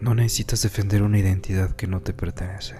No 0.00 0.14
necesitas 0.14 0.62
defender 0.62 1.02
una 1.02 1.18
identidad 1.18 1.74
que 1.74 1.86
no 1.86 2.00
te 2.00 2.12
pertenece. 2.12 2.76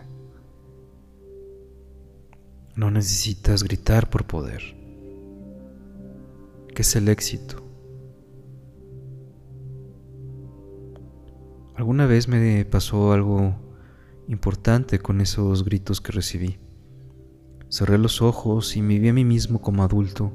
No 2.77 2.91
necesitas 2.91 3.63
gritar 3.63 4.11
por 4.11 4.27
poder. 4.27 4.63
¿Qué 6.75 6.83
es 6.83 6.97
el 6.97 7.09
éxito? 7.09 7.63
Alguna 11.75 12.07
vez 12.07 12.29
me 12.29 12.65
pasó 12.65 13.13
algo 13.13 13.55
importante 14.29 14.99
con 14.99 15.21
esos 15.21 15.65
gritos 15.65 16.01
que 16.01 16.13
recibí. 16.13 16.59
Cerré 17.69 17.99
los 17.99 18.23
ojos 18.23 18.77
y 18.77 18.83
me 18.83 18.99
vi 18.99 19.09
a 19.09 19.13
mí 19.13 19.25
mismo 19.25 19.61
como 19.61 19.83
adulto 19.83 20.33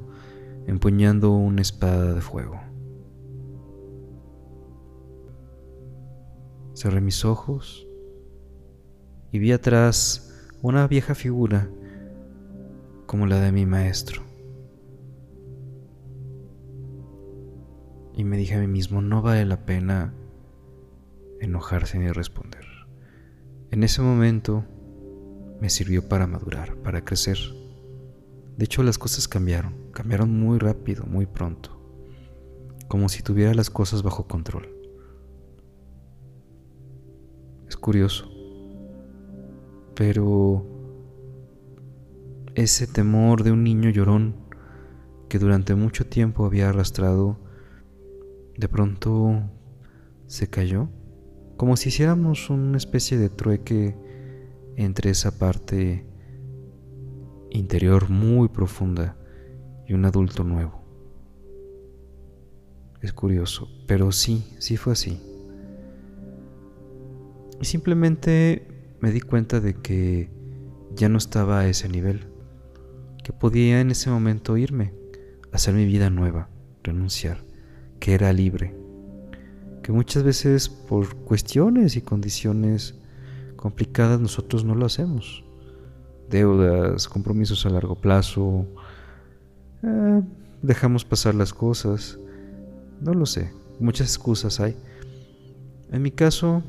empuñando 0.66 1.32
una 1.32 1.62
espada 1.62 2.14
de 2.14 2.20
fuego. 2.20 2.60
Cerré 6.74 7.00
mis 7.00 7.24
ojos 7.24 7.86
y 9.30 9.38
vi 9.38 9.52
atrás 9.52 10.32
una 10.62 10.86
vieja 10.86 11.14
figura 11.14 11.70
como 13.06 13.26
la 13.26 13.40
de 13.40 13.52
mi 13.52 13.66
maestro. 13.66 14.22
Y 18.14 18.24
me 18.24 18.36
dije 18.36 18.54
a 18.54 18.60
mí 18.60 18.66
mismo, 18.66 19.00
no 19.00 19.22
vale 19.22 19.44
la 19.44 19.64
pena 19.64 20.14
enojarse 21.40 21.98
ni 21.98 22.10
responder. 22.10 22.64
En 23.70 23.82
ese 23.82 24.02
momento 24.02 24.64
me 25.60 25.70
sirvió 25.70 26.08
para 26.08 26.26
madurar, 26.26 26.76
para 26.82 27.04
crecer. 27.04 27.38
De 28.56 28.64
hecho, 28.64 28.82
las 28.82 28.98
cosas 28.98 29.28
cambiaron, 29.28 29.74
cambiaron 29.92 30.38
muy 30.38 30.58
rápido, 30.58 31.04
muy 31.04 31.26
pronto, 31.26 31.70
como 32.88 33.08
si 33.08 33.22
tuviera 33.22 33.54
las 33.54 33.70
cosas 33.70 34.02
bajo 34.02 34.26
control. 34.26 34.68
Es 37.68 37.76
curioso, 37.76 38.28
pero 39.94 40.66
ese 42.54 42.86
temor 42.86 43.44
de 43.44 43.52
un 43.52 43.62
niño 43.62 43.90
llorón 43.90 44.34
que 45.28 45.38
durante 45.38 45.74
mucho 45.74 46.06
tiempo 46.06 46.44
había 46.44 46.68
arrastrado, 46.68 47.38
de 48.56 48.68
pronto 48.68 49.42
se 50.26 50.48
cayó. 50.48 50.88
Como 51.56 51.76
si 51.76 51.90
hiciéramos 51.90 52.50
una 52.50 52.76
especie 52.76 53.16
de 53.16 53.28
trueque 53.28 53.96
entre 54.76 55.10
esa 55.10 55.38
parte 55.38 56.06
interior 57.50 58.10
muy 58.10 58.48
profunda 58.48 59.16
y 59.86 59.94
un 59.94 60.04
adulto 60.04 60.44
nuevo. 60.44 60.82
Es 63.00 63.12
curioso, 63.12 63.68
pero 63.86 64.12
sí, 64.12 64.44
sí 64.58 64.76
fue 64.76 64.92
así. 64.92 65.20
Y 67.60 67.64
simplemente 67.64 68.96
me 69.00 69.10
di 69.10 69.20
cuenta 69.20 69.60
de 69.60 69.74
que 69.74 70.30
ya 70.94 71.08
no 71.08 71.18
estaba 71.18 71.60
a 71.60 71.68
ese 71.68 71.88
nivel, 71.88 72.26
que 73.24 73.32
podía 73.32 73.80
en 73.80 73.90
ese 73.90 74.10
momento 74.10 74.56
irme, 74.56 74.94
hacer 75.52 75.74
mi 75.74 75.84
vida 75.84 76.10
nueva, 76.10 76.48
renunciar, 76.82 77.44
que 77.98 78.14
era 78.14 78.32
libre 78.32 78.82
que 79.82 79.92
muchas 79.92 80.22
veces 80.22 80.68
por 80.68 81.14
cuestiones 81.16 81.96
y 81.96 82.00
condiciones 82.00 82.94
complicadas 83.56 84.20
nosotros 84.20 84.64
no 84.64 84.74
lo 84.74 84.86
hacemos. 84.86 85.44
Deudas, 86.30 87.08
compromisos 87.08 87.66
a 87.66 87.70
largo 87.70 87.96
plazo, 87.96 88.66
eh, 89.82 90.22
dejamos 90.62 91.04
pasar 91.04 91.34
las 91.34 91.52
cosas, 91.52 92.18
no 93.00 93.14
lo 93.14 93.26
sé, 93.26 93.52
muchas 93.80 94.08
excusas 94.08 94.60
hay. 94.60 94.76
En 95.90 96.02
mi 96.02 96.10
caso, 96.10 96.62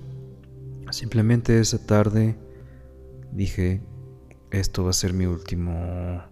simplemente 0.91 1.59
esa 1.59 1.85
tarde 1.85 2.35
dije, 3.31 3.81
esto 4.51 4.83
va 4.83 4.91
a 4.91 4.93
ser 4.93 5.13
mi 5.13 5.25
último 5.25 6.23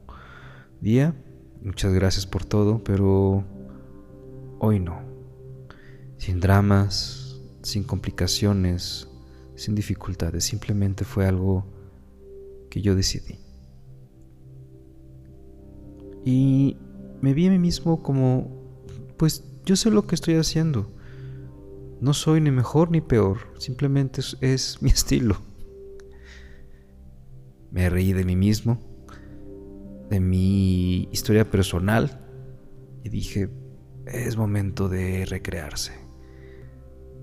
día, 0.82 1.15
muchas 1.62 1.94
gracias 1.94 2.26
por 2.26 2.46
todo, 2.46 2.84
pero 2.84 3.44
hoy 4.60 4.80
no 4.80 5.12
sin 6.22 6.39
dramas, 6.39 7.41
sin 7.63 7.84
complicaciones, 7.84 9.08
sin 9.56 9.74
dificultades, 9.74 10.44
simplemente 10.44 11.04
fue 11.04 11.26
algo 11.26 11.65
que 12.70 12.80
yo 12.80 12.94
decidí. 12.94 13.39
Y 16.26 16.78
me 17.22 17.34
vi 17.34 17.48
a 17.48 17.52
mí 17.52 17.60
mismo 17.60 18.02
como, 18.04 18.50
pues 19.18 19.44
yo 19.66 19.76
sé 19.76 19.92
lo 19.92 20.08
que 20.08 20.16
estoy 20.16 20.36
haciendo. 20.36 20.92
No 22.00 22.14
soy 22.14 22.42
ni 22.42 22.52
mejor 22.52 22.92
ni 22.92 23.02
peor, 23.02 23.38
simplemente 23.58 24.22
es, 24.42 24.78
mi 24.82 24.90
estilo. 24.90 25.38
Me 27.72 27.90
reí 27.90 28.12
de 28.12 28.26
mí 28.26 28.36
mismo, 28.36 28.80
de 30.10 30.20
mi 30.20 31.08
historia 31.12 31.50
personal 31.50 32.20
y 33.04 33.10
dije, 33.10 33.50
es 34.06 34.36
momento 34.36 34.90
de 34.90 35.26
recrearse. 35.26 35.94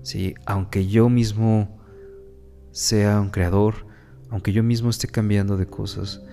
¿sí? 0.01 0.33
Aunque 0.45 0.87
yo 0.87 1.09
mismo 1.09 1.79
sea 2.71 3.19
un 3.21 3.29
creador, 3.29 3.85
aunque 4.29 4.53
yo 4.53 4.63
mismo 4.63 4.89
esté 4.89 5.07
cambiando 5.07 5.57
de 5.57 5.67
cosas, 5.67 6.23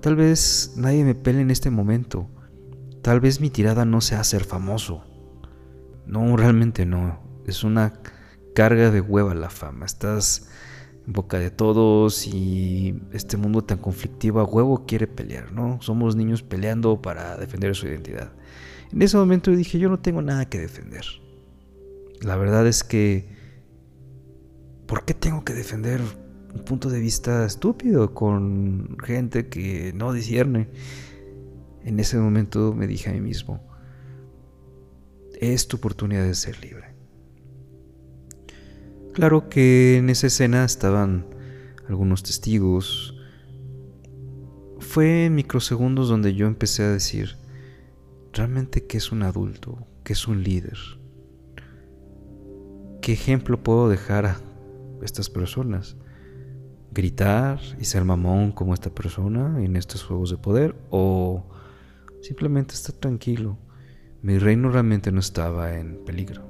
tal 0.00 0.16
vez 0.16 0.74
nadie 0.76 1.04
me 1.04 1.14
pele 1.14 1.40
en 1.40 1.50
este 1.50 1.70
momento. 1.70 2.28
Tal 3.02 3.20
vez 3.20 3.40
mi 3.40 3.50
tirada 3.50 3.84
no 3.84 4.00
sea 4.00 4.24
ser 4.24 4.44
famoso. 4.44 5.04
No, 6.06 6.36
realmente 6.36 6.86
no. 6.86 7.20
Es 7.46 7.64
una 7.64 7.94
carga 8.54 8.90
de 8.90 9.00
hueva 9.00 9.34
la 9.34 9.50
fama. 9.50 9.86
Estás 9.86 10.48
en 11.06 11.12
boca 11.12 11.38
de 11.38 11.50
todos 11.50 12.26
y 12.26 13.00
este 13.12 13.36
mundo 13.36 13.62
tan 13.62 13.78
conflictivo 13.78 14.40
a 14.40 14.44
huevo 14.44 14.84
quiere 14.86 15.06
pelear, 15.06 15.52
¿no? 15.52 15.80
Somos 15.80 16.16
niños 16.16 16.42
peleando 16.42 17.00
para 17.00 17.36
defender 17.36 17.74
su 17.74 17.86
identidad. 17.86 18.32
En 18.92 19.02
ese 19.02 19.16
momento 19.16 19.50
dije, 19.50 19.78
yo 19.78 19.88
no 19.88 20.00
tengo 20.00 20.22
nada 20.22 20.46
que 20.46 20.58
defender. 20.58 21.04
La 22.20 22.36
verdad 22.36 22.66
es 22.66 22.82
que, 22.84 23.28
¿por 24.86 25.04
qué 25.04 25.14
tengo 25.14 25.44
que 25.44 25.52
defender 25.52 26.00
un 26.54 26.64
punto 26.64 26.90
de 26.90 27.00
vista 27.00 27.44
estúpido 27.44 28.14
con 28.14 28.96
gente 29.02 29.48
que 29.48 29.92
no 29.94 30.12
discierne? 30.12 30.68
En 31.84 32.00
ese 32.00 32.18
momento 32.18 32.74
me 32.74 32.86
dije 32.86 33.10
a 33.10 33.12
mí 33.12 33.20
mismo, 33.20 33.62
es 35.40 35.68
tu 35.68 35.76
oportunidad 35.76 36.24
de 36.24 36.34
ser 36.34 36.60
libre. 36.62 36.94
Claro 39.12 39.48
que 39.48 39.96
en 39.96 40.10
esa 40.10 40.28
escena 40.28 40.64
estaban 40.64 41.26
algunos 41.88 42.22
testigos. 42.22 43.16
Fue 44.78 45.26
en 45.26 45.34
microsegundos 45.34 46.08
donde 46.08 46.34
yo 46.34 46.46
empecé 46.46 46.84
a 46.84 46.90
decir, 46.90 47.36
realmente 48.32 48.86
qué 48.86 48.98
es 48.98 49.10
un 49.10 49.22
adulto, 49.22 49.86
qué 50.04 50.12
es 50.12 50.28
un 50.28 50.42
líder. 50.42 50.78
¿Qué 53.00 53.12
ejemplo 53.12 53.62
puedo 53.62 53.88
dejar 53.88 54.26
a 54.26 54.40
estas 55.02 55.30
personas? 55.30 55.96
¿Gritar 56.90 57.60
y 57.78 57.84
ser 57.84 58.04
mamón 58.04 58.52
como 58.52 58.74
esta 58.74 58.90
persona 58.90 59.62
en 59.62 59.76
estos 59.76 60.02
juegos 60.02 60.30
de 60.30 60.38
poder? 60.38 60.74
¿O 60.90 61.44
simplemente 62.20 62.74
estar 62.74 62.94
tranquilo, 62.94 63.58
mi 64.22 64.38
reino 64.38 64.70
realmente 64.70 65.12
no 65.12 65.20
estaba 65.20 65.78
en 65.78 66.04
peligro. 66.04 66.46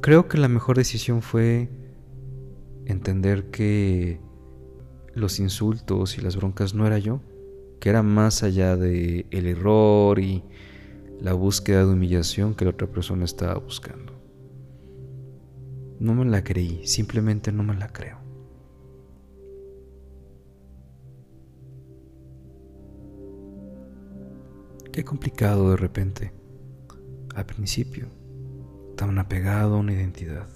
Creo 0.00 0.28
que 0.28 0.38
la 0.38 0.48
mejor 0.48 0.76
decisión 0.76 1.22
fue 1.22 1.68
entender 2.86 3.50
que 3.50 4.20
los 5.14 5.38
insultos 5.38 6.18
y 6.18 6.20
las 6.20 6.36
broncas 6.36 6.74
no 6.74 6.86
era 6.86 6.98
yo, 6.98 7.20
que 7.78 7.90
era 7.90 8.02
más 8.02 8.42
allá 8.42 8.76
de 8.76 9.26
el 9.30 9.46
error 9.46 10.18
y 10.18 10.42
la 11.20 11.34
búsqueda 11.34 11.84
de 11.84 11.92
humillación 11.92 12.54
que 12.54 12.64
la 12.64 12.72
otra 12.72 12.88
persona 12.88 13.24
estaba 13.24 13.54
buscando. 13.58 14.12
No 16.00 16.14
me 16.14 16.24
la 16.24 16.42
creí, 16.42 16.84
simplemente 16.86 17.52
no 17.52 17.62
me 17.62 17.76
la 17.76 17.92
creo. 17.92 18.21
Qué 24.92 25.04
complicado 25.04 25.70
de 25.70 25.76
repente, 25.78 26.34
al 27.34 27.46
principio, 27.46 28.08
tan 28.94 29.18
apegado 29.18 29.76
a 29.76 29.78
una 29.78 29.94
identidad. 29.94 30.50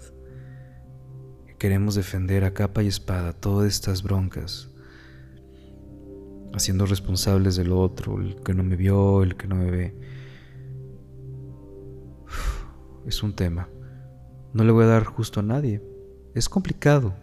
Queremos 1.59 1.95
defender 1.95 2.45
a 2.45 2.53
capa 2.53 2.83
y 2.83 2.89
espada 2.89 3.33
todas 3.33 3.67
estas 3.67 4.03
broncas, 4.03 4.69
haciendo 6.53 6.85
responsables 6.85 7.57
del 7.57 7.73
otro, 7.73 8.21
el 8.21 8.37
que 8.43 8.53
no 8.53 8.63
me 8.63 8.77
vio, 8.77 9.23
el 9.23 9.37
que 9.39 9.47
no 9.47 9.55
me 9.55 9.71
ve. 9.71 9.95
es 13.07 13.23
un 13.23 13.35
tema. 13.35 13.71
No 14.53 14.65
le 14.65 14.73
voy 14.73 14.85
a 14.85 14.89
dar 14.89 15.05
justo 15.05 15.41
a 15.41 15.45
nadie. 15.45 15.83
Es 16.35 16.51
complicado. 16.51 17.15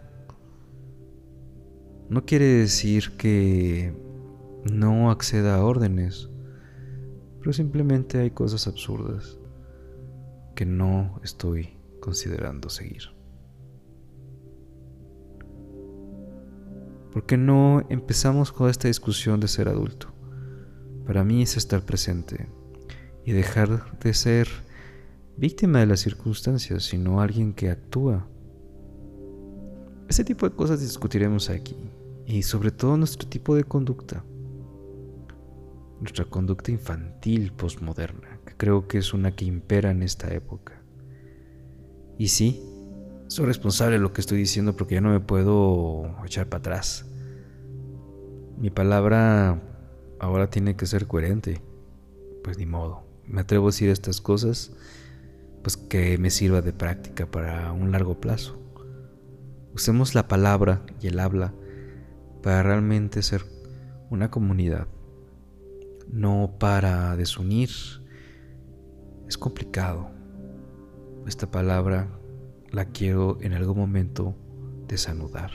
No 2.08 2.26
quiere 2.26 2.46
decir 2.46 3.16
que 3.16 3.94
no 4.64 5.12
acceda 5.12 5.54
a 5.54 5.64
órdenes, 5.64 6.28
pero 7.44 7.52
simplemente 7.52 8.18
hay 8.20 8.30
cosas 8.30 8.66
absurdas 8.66 9.38
que 10.54 10.64
no 10.64 11.20
estoy 11.22 11.76
considerando 12.00 12.70
seguir. 12.70 13.02
¿Por 17.12 17.26
qué 17.26 17.36
no 17.36 17.84
empezamos 17.90 18.50
con 18.50 18.70
esta 18.70 18.88
discusión 18.88 19.40
de 19.40 19.48
ser 19.48 19.68
adulto? 19.68 20.08
Para 21.06 21.22
mí 21.22 21.42
es 21.42 21.58
estar 21.58 21.82
presente 21.82 22.48
y 23.26 23.32
dejar 23.32 23.98
de 23.98 24.14
ser 24.14 24.48
víctima 25.36 25.80
de 25.80 25.86
las 25.86 26.00
circunstancias, 26.00 26.84
sino 26.84 27.20
alguien 27.20 27.52
que 27.52 27.68
actúa. 27.68 28.26
Ese 30.08 30.24
tipo 30.24 30.48
de 30.48 30.56
cosas 30.56 30.80
discutiremos 30.80 31.50
aquí 31.50 31.76
y 32.24 32.42
sobre 32.42 32.70
todo 32.70 32.96
nuestro 32.96 33.28
tipo 33.28 33.54
de 33.54 33.64
conducta. 33.64 34.24
Nuestra 36.00 36.24
conducta 36.24 36.70
infantil 36.70 37.52
postmoderna, 37.52 38.40
que 38.44 38.54
creo 38.56 38.88
que 38.88 38.98
es 38.98 39.14
una 39.14 39.34
que 39.34 39.44
impera 39.44 39.90
en 39.90 40.02
esta 40.02 40.32
época. 40.34 40.82
Y 42.18 42.28
sí, 42.28 42.62
soy 43.28 43.46
responsable 43.46 43.96
de 43.96 44.02
lo 44.02 44.12
que 44.12 44.20
estoy 44.20 44.38
diciendo 44.38 44.76
porque 44.76 44.94
ya 44.94 45.00
no 45.00 45.10
me 45.10 45.20
puedo 45.20 46.14
echar 46.24 46.48
para 46.48 46.60
atrás. 46.60 47.06
Mi 48.58 48.70
palabra 48.70 49.60
ahora 50.20 50.50
tiene 50.50 50.76
que 50.76 50.86
ser 50.86 51.06
coherente. 51.06 51.60
Pues 52.42 52.58
ni 52.58 52.66
modo. 52.66 53.04
Me 53.26 53.40
atrevo 53.40 53.68
a 53.68 53.70
decir 53.70 53.88
estas 53.88 54.20
cosas, 54.20 54.72
pues 55.62 55.76
que 55.76 56.18
me 56.18 56.30
sirva 56.30 56.60
de 56.60 56.72
práctica 56.72 57.26
para 57.26 57.72
un 57.72 57.90
largo 57.90 58.20
plazo. 58.20 58.60
Usemos 59.74 60.14
la 60.14 60.28
palabra 60.28 60.82
y 61.00 61.08
el 61.08 61.18
habla 61.18 61.54
para 62.42 62.62
realmente 62.62 63.22
ser 63.22 63.44
una 64.10 64.30
comunidad, 64.30 64.86
no 66.10 66.56
para 66.58 67.16
desunir. 67.16 67.70
Es 69.28 69.38
complicado. 69.38 70.10
Esta 71.26 71.50
palabra 71.50 72.08
la 72.70 72.86
quiero 72.86 73.38
en 73.40 73.52
algún 73.52 73.78
momento 73.78 74.36
desanudar. 74.86 75.50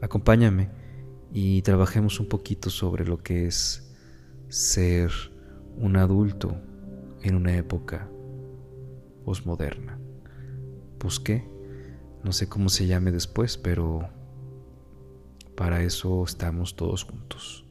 Acompáñame 0.00 0.70
y 1.32 1.62
trabajemos 1.62 2.20
un 2.20 2.28
poquito 2.28 2.70
sobre 2.70 3.04
lo 3.04 3.22
que 3.22 3.46
es 3.46 3.94
ser 4.48 5.10
un 5.76 5.96
adulto 5.96 6.56
en 7.22 7.34
una 7.34 7.56
época 7.56 8.08
posmoderna. 9.24 9.98
Busqué, 10.98 11.48
no 12.24 12.32
sé 12.32 12.48
cómo 12.48 12.68
se 12.68 12.86
llame 12.86 13.12
después, 13.12 13.56
pero 13.58 14.08
para 15.54 15.82
eso 15.82 16.24
estamos 16.24 16.76
todos 16.76 17.04
juntos. 17.04 17.67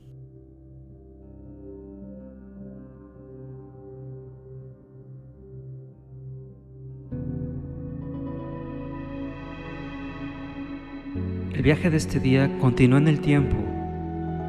Viaje 11.67 11.89
de 11.89 11.97
este 11.97 12.21
día 12.21 12.49
continúa 12.61 12.97
en 12.97 13.09
el 13.09 13.19
tiempo. 13.19 13.57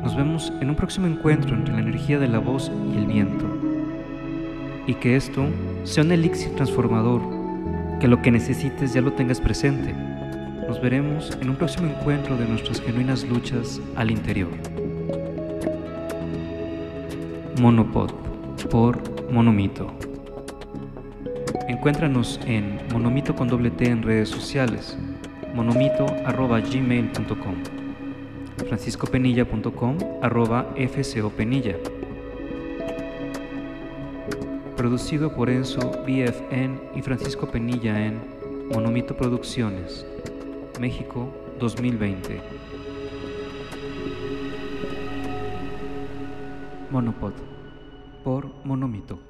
Nos 0.04 0.16
vemos 0.16 0.52
en 0.60 0.70
un 0.70 0.76
próximo 0.76 1.08
encuentro 1.08 1.52
entre 1.52 1.74
la 1.74 1.80
energía 1.80 2.16
de 2.20 2.28
la 2.28 2.38
voz 2.38 2.70
y 2.94 2.96
el 2.96 3.06
viento. 3.06 3.44
Y 4.86 4.94
que 4.94 5.16
esto 5.16 5.46
sea 5.82 6.04
un 6.04 6.12
elixir 6.12 6.54
transformador, 6.54 7.20
que 7.98 8.06
lo 8.06 8.22
que 8.22 8.30
necesites 8.30 8.94
ya 8.94 9.00
lo 9.00 9.14
tengas 9.14 9.40
presente. 9.40 9.92
Nos 10.68 10.80
veremos 10.80 11.36
en 11.40 11.50
un 11.50 11.56
próximo 11.56 11.88
encuentro 11.88 12.36
de 12.36 12.46
nuestras 12.46 12.80
genuinas 12.80 13.24
luchas 13.24 13.80
al 13.96 14.12
interior. 14.12 14.50
Monopod 17.60 18.12
por 18.70 19.02
Monomito. 19.32 19.92
Encuéntranos 21.66 22.38
en 22.46 22.78
Monomito 22.92 23.34
con 23.34 23.48
doble 23.48 23.72
T 23.72 23.90
en 23.90 24.04
redes 24.04 24.28
sociales 24.28 24.96
monomito.gmail.com 25.58 27.56
franciscopenilla.com 28.68 29.98
arroba 30.22 30.72
Producido 34.76 35.34
por 35.34 35.50
Enzo 35.50 35.80
BFN 36.06 36.78
y 36.94 37.02
Francisco 37.02 37.50
Penilla 37.50 38.06
en 38.06 38.20
Monomito 38.72 39.16
Producciones, 39.16 40.06
México 40.78 41.28
2020. 41.58 42.40
Monopod 46.92 47.32
por 48.22 48.46
Monomito. 48.64 49.27